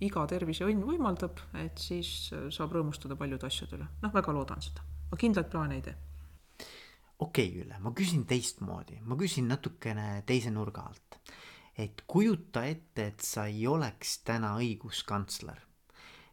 [0.04, 3.88] iga tervis ja õnn võimaldab, et siis saab rõõmustada paljude asjade üle.
[4.02, 4.84] noh, väga loodan seda.
[5.10, 5.96] Ma kindlaid plaane ei tee
[7.18, 11.18] okei okay,, Ülle, ma küsin teistmoodi, ma küsin natukene teise nurga alt.
[11.78, 15.60] et kujuta ette, et sa ei oleks täna õiguskantsler,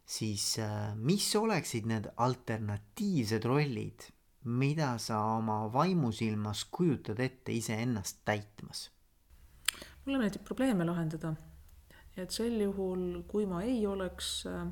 [0.06, 4.08] siis äh, mis oleksid need alternatiivsed rollid,
[4.46, 8.90] mida sa oma vaimusilmas kujutad ette iseennast täitmas?
[10.06, 11.36] mulle meeldib probleeme lahendada.
[12.18, 14.66] et sel juhul, kui ma ei oleks äh,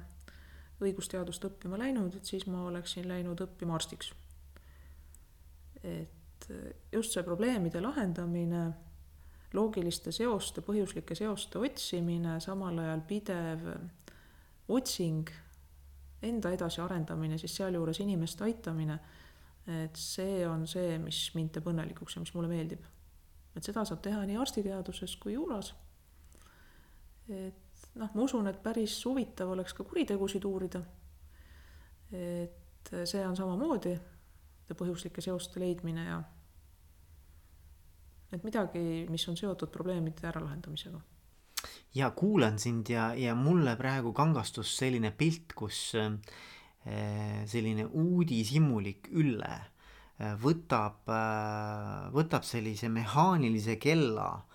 [0.83, 4.13] õigusteadust õppima läinud, et siis ma oleksin läinud õppima arstiks
[5.83, 6.49] et
[6.91, 8.63] just see probleemide lahendamine,
[9.53, 13.67] loogiliste seoste, põhjuslike seoste otsimine, samal ajal pidev
[14.73, 15.29] otsing,
[16.23, 18.97] enda edasiarendamine, siis sealjuures inimeste aitamine,
[19.83, 22.89] et see on see, mis mind teeb õnnelikuks ja mis mulle meeldib.
[23.53, 25.75] et seda saab teha nii arstiteaduses kui juuras.
[27.29, 27.62] et
[27.95, 30.83] noh, ma usun, et päris huvitav oleks ka kuritegusid uurida.
[32.13, 33.93] et see on samamoodi
[34.77, 36.19] põhjuslike seoste leidmine ja
[38.33, 41.01] et midagi, mis on seotud probleemide äralahendamisega.
[41.95, 49.53] ja kuulan sind ja, ja mulle praegu kangastus selline pilt, kus äh, selline uudishimulik Ülle
[49.53, 54.45] äh, võtab, äh, võtab sellise mehaanilise kella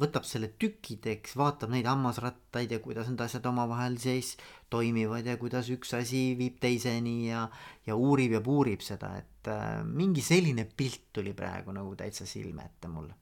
[0.00, 4.34] võtab selle tükkideks, vaatab neid hammasrattaid ja kuidas need asjad omavahel siis
[4.68, 7.46] toimivad ja kuidas üks asi viib teiseni ja,
[7.86, 12.66] ja uurib ja puurib seda, et äh, mingi selline pilt tuli praegu nagu täitsa silme
[12.68, 13.16] ette mulle.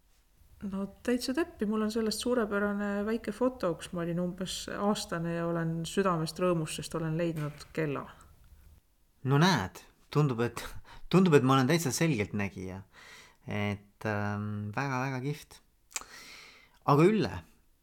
[0.66, 5.46] no täitsa täppi, mul on sellest suurepärane väike foto, kus ma olin umbes aastane ja
[5.46, 8.02] olen südamest rõõmus, sest olen leidnud kella.
[9.22, 10.66] no näed, tundub, et
[11.14, 12.82] tundub, et ma olen täitsa selgeltnägija.
[13.46, 15.62] et ähm, väga-väga kihvt.
[16.88, 17.34] Aga Ülle,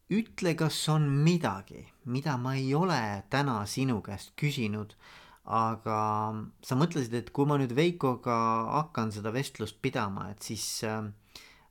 [0.09, 2.97] ütle, kas on midagi, mida ma ei ole
[3.29, 4.95] täna sinu käest küsinud,
[5.45, 5.99] aga
[6.65, 8.37] sa mõtlesid, et kui ma nüüd Veikoga
[8.79, 11.05] hakkan seda vestlust pidama, et siis äh,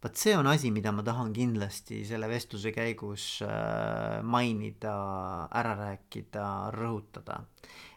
[0.04, 4.94] vot see on asi, mida ma tahan kindlasti selle vestluse käigus äh, mainida,
[5.50, 7.42] ära rääkida, rõhutada.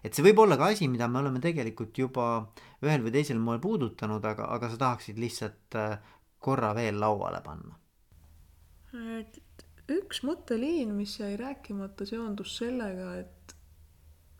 [0.02, 2.48] et see võib olla ka asi, mida me oleme tegelikult juba
[2.82, 6.00] ühel või teisel moel puudutanud, aga, aga sa tahaksid lihtsalt äh,
[6.42, 7.78] korra veel lauale panna.
[9.88, 13.56] Üks mõtteliin, mis jäi rääkimata, seondus sellega, et,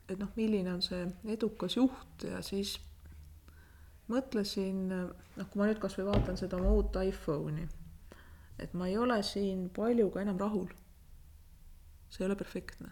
[0.08, 2.78] et noh, milline on see edukas juht ja siis
[4.08, 7.66] mõtlesin, noh, kui ma nüüd kasvõi vaatan seda oma uut iPhone'i,
[8.58, 10.68] et ma ei ole siin paljuga enam rahul.
[12.08, 12.90] see ei ole perfektne.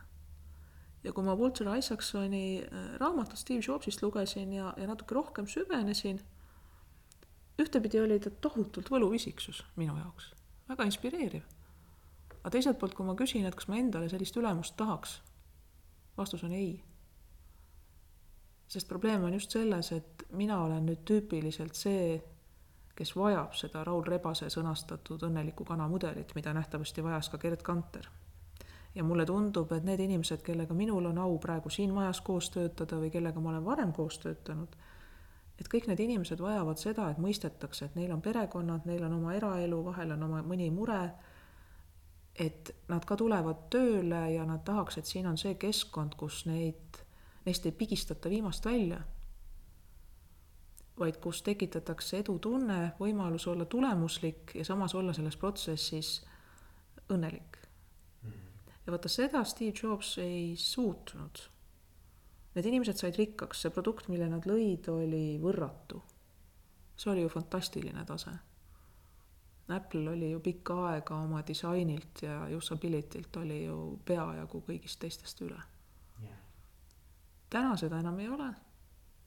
[1.05, 6.21] ja kui ma Walter Isaacsoni äh, raamatut Steve Jobsist lugesin ja, ja natuke rohkem süvenesin,
[7.63, 10.33] ühtepidi oli ta tohutult võluisiksus minu jaoks,
[10.69, 11.43] väga inspireeriv.
[12.41, 15.21] aga teiselt poolt, kui ma küsin, et kas ma endale sellist ülemust tahaks,
[16.17, 16.77] vastus on ei
[18.69, 22.17] sest probleem on just selles, et mina olen nüüd tüüpiliselt see,
[22.97, 28.09] kes vajab seda Raul Rebase sõnastatud õnneliku kana mudelit, mida nähtavasti vajas ka Gerd Kanter.
[28.95, 32.97] ja mulle tundub, et need inimesed, kellega minul on au praegu siin majas koos töötada
[32.97, 34.77] või kellega ma olen varem koos töötanud,
[35.61, 39.35] et kõik need inimesed vajavad seda, et mõistetakse, et neil on perekonnad, neil on oma
[39.35, 41.01] eraelu, vahel on oma mõni mure,
[42.37, 47.01] et nad ka tulevad tööle ja nad tahaks, et siin on see keskkond, kus neid
[47.47, 49.01] neist ei pigistata viimast välja,
[50.99, 56.19] vaid kus tekitatakse edutunne, võimalus olla tulemuslik ja samas olla selles protsessis
[57.13, 57.59] õnnelik.
[58.87, 61.39] ja vaata seda Steve Jobs ei suutnud.
[62.57, 66.03] Need inimesed said rikkaks, see produkt, mille nad lõid, oli võrratu.
[66.97, 68.33] see oli ju fantastiline tase.
[69.69, 75.59] Apple oli ju pikka aega oma disainilt ja usability'lt oli ju peajagu kõigist teistest üle
[77.51, 78.51] täna seda enam ei ole.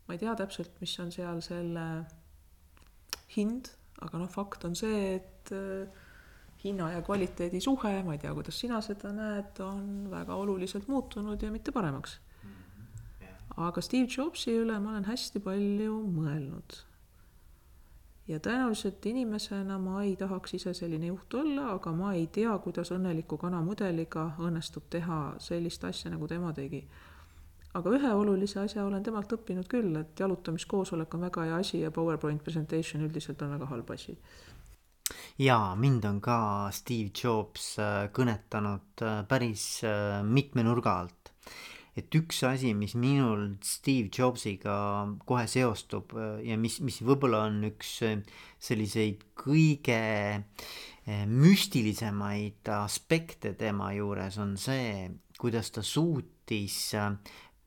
[0.07, 1.85] ma ei tea täpselt, mis on seal selle
[3.35, 3.67] hind,
[4.01, 5.99] aga noh, fakt on see, et äh,
[6.63, 11.45] hinna ja kvaliteedi suhe, ma ei tea, kuidas sina seda näed, on väga oluliselt muutunud
[11.45, 12.17] ja mitte paremaks.
[13.59, 16.77] Aga Steve Jobsi üle ma olen hästi palju mõelnud.
[18.29, 22.91] ja tõenäoliselt inimesena ma ei tahaks ise selline juht olla, aga ma ei tea, kuidas
[22.93, 26.83] õnneliku kana mudeliga õnnestub teha sellist asja, nagu tema tegi
[27.77, 31.91] aga ühe olulise asja olen temalt õppinud küll, et jalutamiskoosolek on väga hea asi ja
[31.93, 34.17] PowerPoint presentation üldiselt on väga halb asi.
[35.39, 41.33] jaa, mind on ka Steve Jobs äh, kõnetanud äh, päris äh, mitme nurga alt.
[41.97, 44.75] Et üks asi, mis minul Steve Jobsiga
[45.25, 46.13] kohe seostub
[46.45, 47.97] ja mis, mis võib-olla on üks
[48.59, 50.01] selliseid kõige
[51.09, 55.09] müstilisemaid aspekte tema juures, on see,
[55.39, 56.93] kuidas ta suutis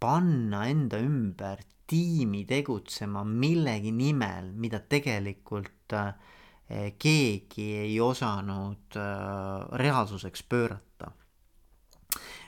[0.02, 1.62] panna enda ümber
[1.92, 6.14] tiimi tegutsema millegi nimel, mida tegelikult äh,
[6.98, 10.91] keegi ei osanud äh, reaalsuseks pöörata.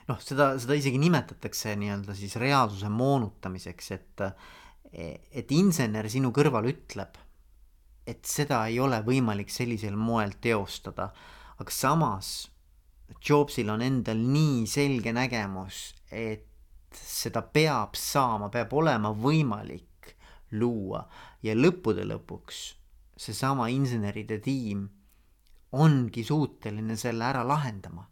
[0.09, 4.25] Noh, seda, seda isegi nimetatakse nii-öelda siis reaalsuse moonutamiseks, et,
[4.93, 7.21] et insener sinu kõrval ütleb,
[8.07, 11.11] et seda ei ole võimalik sellisel moel teostada,
[11.59, 12.35] aga samas
[13.25, 16.49] Jobsil on endal nii selge nägemus, et
[16.95, 20.15] seda peab saama, peab olema võimalik
[20.55, 21.03] luua
[21.43, 22.65] ja lõppude lõpuks
[23.17, 24.85] seesama inseneride tiim
[25.75, 28.07] ongi suuteline selle ära lahendama.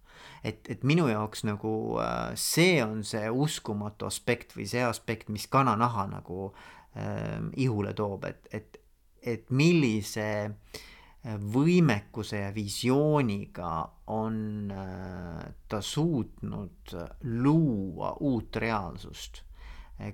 [0.44, 5.46] Et, et minu jaoks nagu äh, see on see uskumatu aspekt või see aspekt, mis
[5.50, 6.52] kananaha nagu
[6.96, 8.80] äh, ihule toob, et, et,
[9.22, 10.82] et millise äh,
[11.22, 13.72] võimekuse ja visiooniga
[14.10, 19.44] on äh, ta suutnud luua uut reaalsust.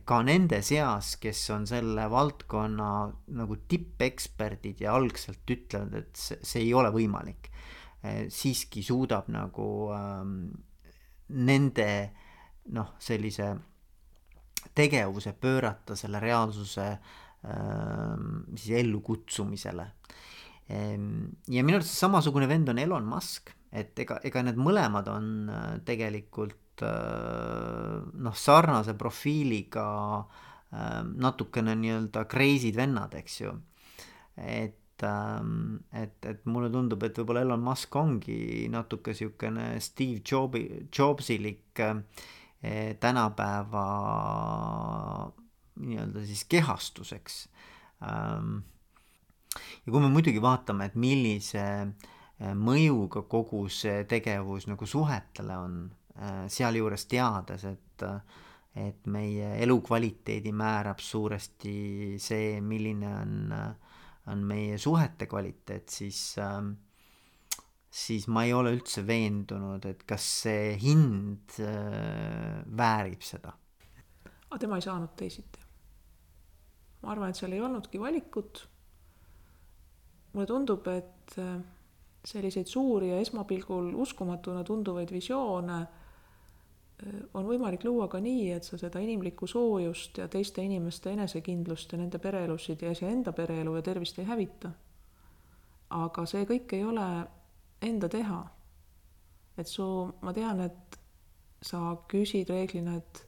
[0.05, 2.89] ka nende seas, kes on selle valdkonna
[3.39, 7.48] nagu tippeksperdid ja algselt ütlevad, et see, see ei ole võimalik,
[8.31, 10.35] siiski suudab nagu ähm,
[11.35, 11.89] nende
[12.71, 13.49] noh, sellise
[14.75, 16.87] tegevuse pöörata selle reaalsuse
[17.43, 19.89] ähm, siis ellukutsumisele
[20.69, 25.31] Ehm, ja minu arust samasugune vend on Elon Musk, et ega, ega need mõlemad on
[25.49, 27.95] äh, tegelikult äh,
[28.25, 29.89] noh, sarnase profiiliga
[30.69, 33.55] natukene nii-öelda crazy'd vennad, eks ju.
[34.37, 34.75] et,
[35.07, 42.01] et, et mulle tundub, et võib-olla Elon Musk ongi natuke siukene Steve Jobsi, Jobsilik äh,
[43.01, 43.85] tänapäeva
[45.79, 47.49] nii-öelda siis kehastuseks.
[48.03, 48.59] Ähm,
[49.87, 55.81] ja kui me muidugi vaatame, et millise äh, mõjuga kogu see tegevus nagu suhetele on,
[56.19, 58.07] äh, sealjuures teades, et
[58.79, 63.33] et meie elukvaliteedi määrab suuresti see, milline on,
[64.29, 66.61] on meie suhete kvaliteet, siis äh,
[67.91, 73.55] siis ma ei ole üldse veendunud, et kas see hind äh, väärib seda.
[74.49, 75.65] aga tema ei saanud teisiti.
[77.03, 78.67] ma arvan, et seal ei olnudki valikut.
[80.33, 81.57] mulle tundub, et äh,
[82.25, 85.79] selliseid suuri ja esmapilgul uskumatuna tunduvaid visioone
[87.35, 91.99] on võimalik luua ka nii, et sa seda inimlikku soojust ja teiste inimeste enesekindlust ja
[91.99, 94.71] nende pereelusid ja iseenda pereelu ja tervist ei hävita.
[95.91, 97.27] aga see kõik ei ole
[97.83, 98.47] enda teha.
[99.59, 99.85] et su,
[100.23, 100.99] ma tean, et
[101.63, 103.27] sa küsid reeglina, et,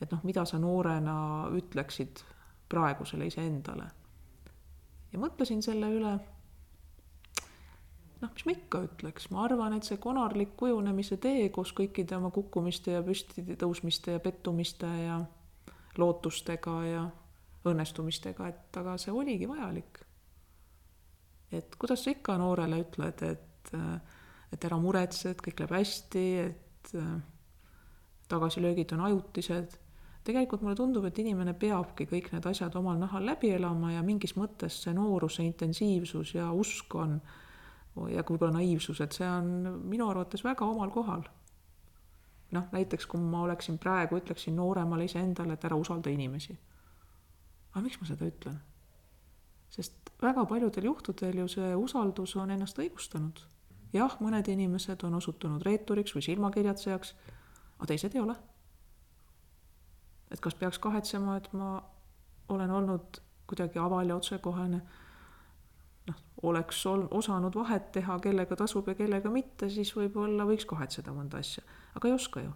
[0.00, 2.22] et noh, mida sa noorena ütleksid
[2.68, 3.90] praegusele iseendale.
[5.12, 6.18] ja mõtlesin selle üle.
[8.22, 12.30] Noh, mis ma ikka ütleks, ma arvan, et see konarlik kujunemise tee koos kõikide oma
[12.34, 15.18] kukkumiste ja püsti tõusmiste ja pettumiste ja
[15.98, 17.02] lootustega ja
[17.68, 20.00] õnnestumistega, et aga see oligi vajalik.
[21.52, 23.48] et kuidas sa ikka noorele ütled, et
[24.52, 26.92] et, ära muretse, et kõik läheb hästi, et
[28.28, 29.78] tagasilöögid on ajutised.
[30.22, 34.36] tegelikult mulle tundub, et inimene peabki kõik need asjad omal nahal läbi elama ja mingis
[34.38, 37.16] mõttes see nooruse intensiivsus ja usk on
[38.08, 41.22] ja võib-olla naiivsus, et see on minu arvates väga omal kohal.
[42.52, 46.58] noh, näiteks kui ma oleksin praegu, ütleksin nooremale iseendale, et ära usalda inimesi.
[47.72, 48.60] aga miks ma seda ütlen?
[49.68, 53.40] sest väga paljudel juhtudel ju see usaldus on ennast õigustanud
[53.92, 57.14] jah, mõned inimesed on osutunud reeturiks või silmakirjatsejaks,
[57.76, 58.36] aga teised ei ole.
[60.32, 61.82] et kas peaks kahetsema, et ma
[62.48, 64.80] olen olnud kuidagi aval ja otsekohene,
[66.08, 71.14] noh, oleks ol-, osanud vahet teha, kellega tasub ja kellega mitte, siis võib-olla võiks kahetseda
[71.14, 72.52] mõnda asja, aga ei oska ju.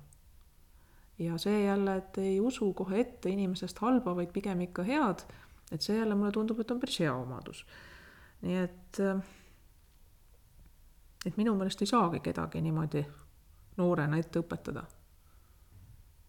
[1.19, 5.25] ja see jälle, et ei usu kohe ette inimesest halba, vaid pigem ikka head,
[5.73, 7.65] et see jälle mulle tundub, et on päris hea omadus.
[8.43, 9.35] nii et äh,
[11.27, 13.03] et minu meelest ei saagi kedagi niimoodi
[13.77, 14.85] noorena ette õpetada.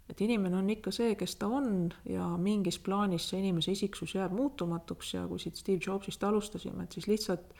[0.10, 4.36] Et inimene on ikka see, kes ta on ja mingis plaanis see inimese isiksus jääb
[4.36, 7.54] muutumatuks ja kui siit Steve Jobsist alustasime, et siis lihtsalt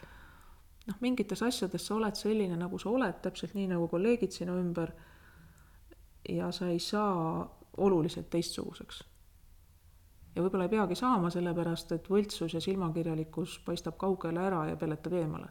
[0.88, 4.94] noh, mingites asjades sa oled selline, nagu sa oled, täpselt nii, nagu kolleegid sinu ümber,
[6.30, 7.44] ja sa ei saa
[7.78, 9.04] oluliselt teistsuguseks.
[10.36, 15.14] ja võib-olla ei peagi saama, sellepärast et võltsus ja silmakirjalikkus paistab kaugele ära ja peletab
[15.14, 15.48] eemale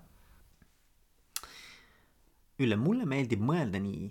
[2.56, 4.06] Ülle, mulle meeldib mõelda nii,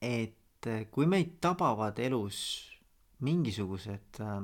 [0.00, 0.38] et
[0.70, 2.40] äh, kui meid tabavad elus
[3.22, 4.40] mingisugused äh,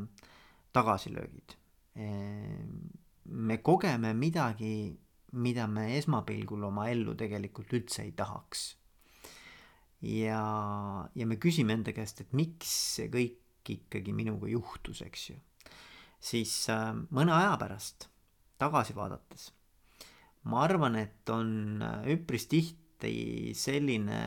[0.72, 1.56] tagasilöögid
[1.98, 2.64] äh,,
[3.28, 4.96] me kogeme midagi,
[5.32, 8.70] mida me esmapilgul oma ellu tegelikult üldse ei tahaks.
[10.00, 10.40] ja,
[11.14, 15.36] ja me küsime enda käest, et miks see kõik ikkagi minuga juhtus, eks ju.
[16.20, 18.08] siis äh, mõne aja pärast
[18.58, 19.50] tagasi vaadates
[20.48, 24.20] ma arvan, et on äh, üpris tihti selline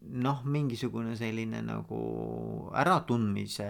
[0.00, 1.98] noh, mingisugune selline nagu
[2.76, 3.68] äratundmise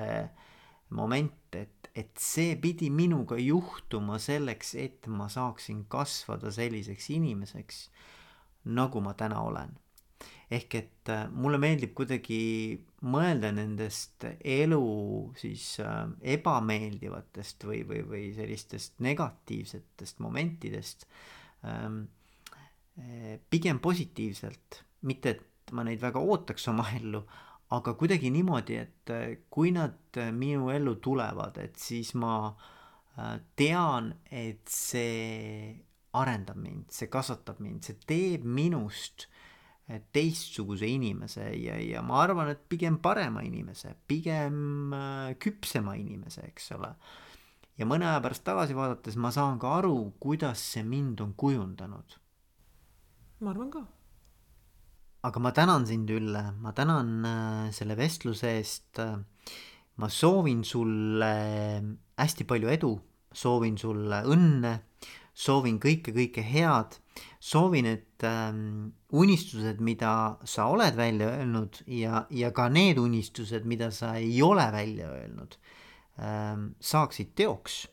[0.97, 7.83] moment, et, et see pidi minuga juhtuma selleks, et ma saaksin kasvada selliseks inimeseks,
[8.73, 9.77] nagu ma täna olen.
[10.51, 12.39] ehk et äh, mulle meeldib kuidagi
[13.05, 14.85] mõelda nendest elu
[15.37, 16.07] siis äh,
[16.37, 21.05] ebameeldivatest või, või, või sellistest negatiivsetest momentidest
[21.69, 22.07] ähm,
[22.99, 25.43] Eh, pigem positiivselt, mitte et
[25.77, 27.23] ma neid väga ootaks oma ellu,
[27.77, 32.41] aga kuidagi niimoodi, et eh, kui nad eh, minu ellu tulevad, et siis ma
[33.59, 35.73] tean, et see
[36.15, 39.25] arendab mind, see kasvatab mind, see teeb minust
[40.15, 44.95] teistsuguse inimese ja, ja ma arvan, et pigem parema inimese, pigem
[45.43, 46.93] küpsema inimese, eks ole.
[47.75, 52.21] ja mõne aja pärast tagasi vaadates ma saan ka aru, kuidas see mind on kujundanud
[53.41, 53.85] ma arvan ka.
[55.23, 59.01] Aga ma tänan sind, Ülle, ma tänan äh, selle vestluse eest.
[59.99, 61.33] ma soovin sulle
[62.19, 62.93] hästi palju edu,
[63.35, 64.77] soovin sulle õnne,
[65.35, 66.95] soovin kõike, kõike head,
[67.43, 73.91] soovin, et ähm, unistused, mida sa oled välja öelnud ja, ja ka need unistused, mida
[73.95, 75.59] sa ei ole välja öelnud
[76.23, 77.87] ähm,, saaksid teoks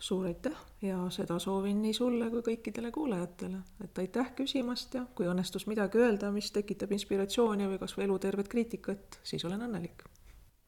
[0.00, 0.56] suur aitäh!
[0.82, 6.00] Ja seda soovin nii sulle kui kõikidele kuulajatele, et aitäh küsimast ja kui õnnestus midagi
[6.00, 10.08] öelda, mis tekitab inspiratsiooni või kas või elutervet kriitikat, siis olen õnnelik.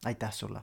[0.05, 0.61] aitäh sulle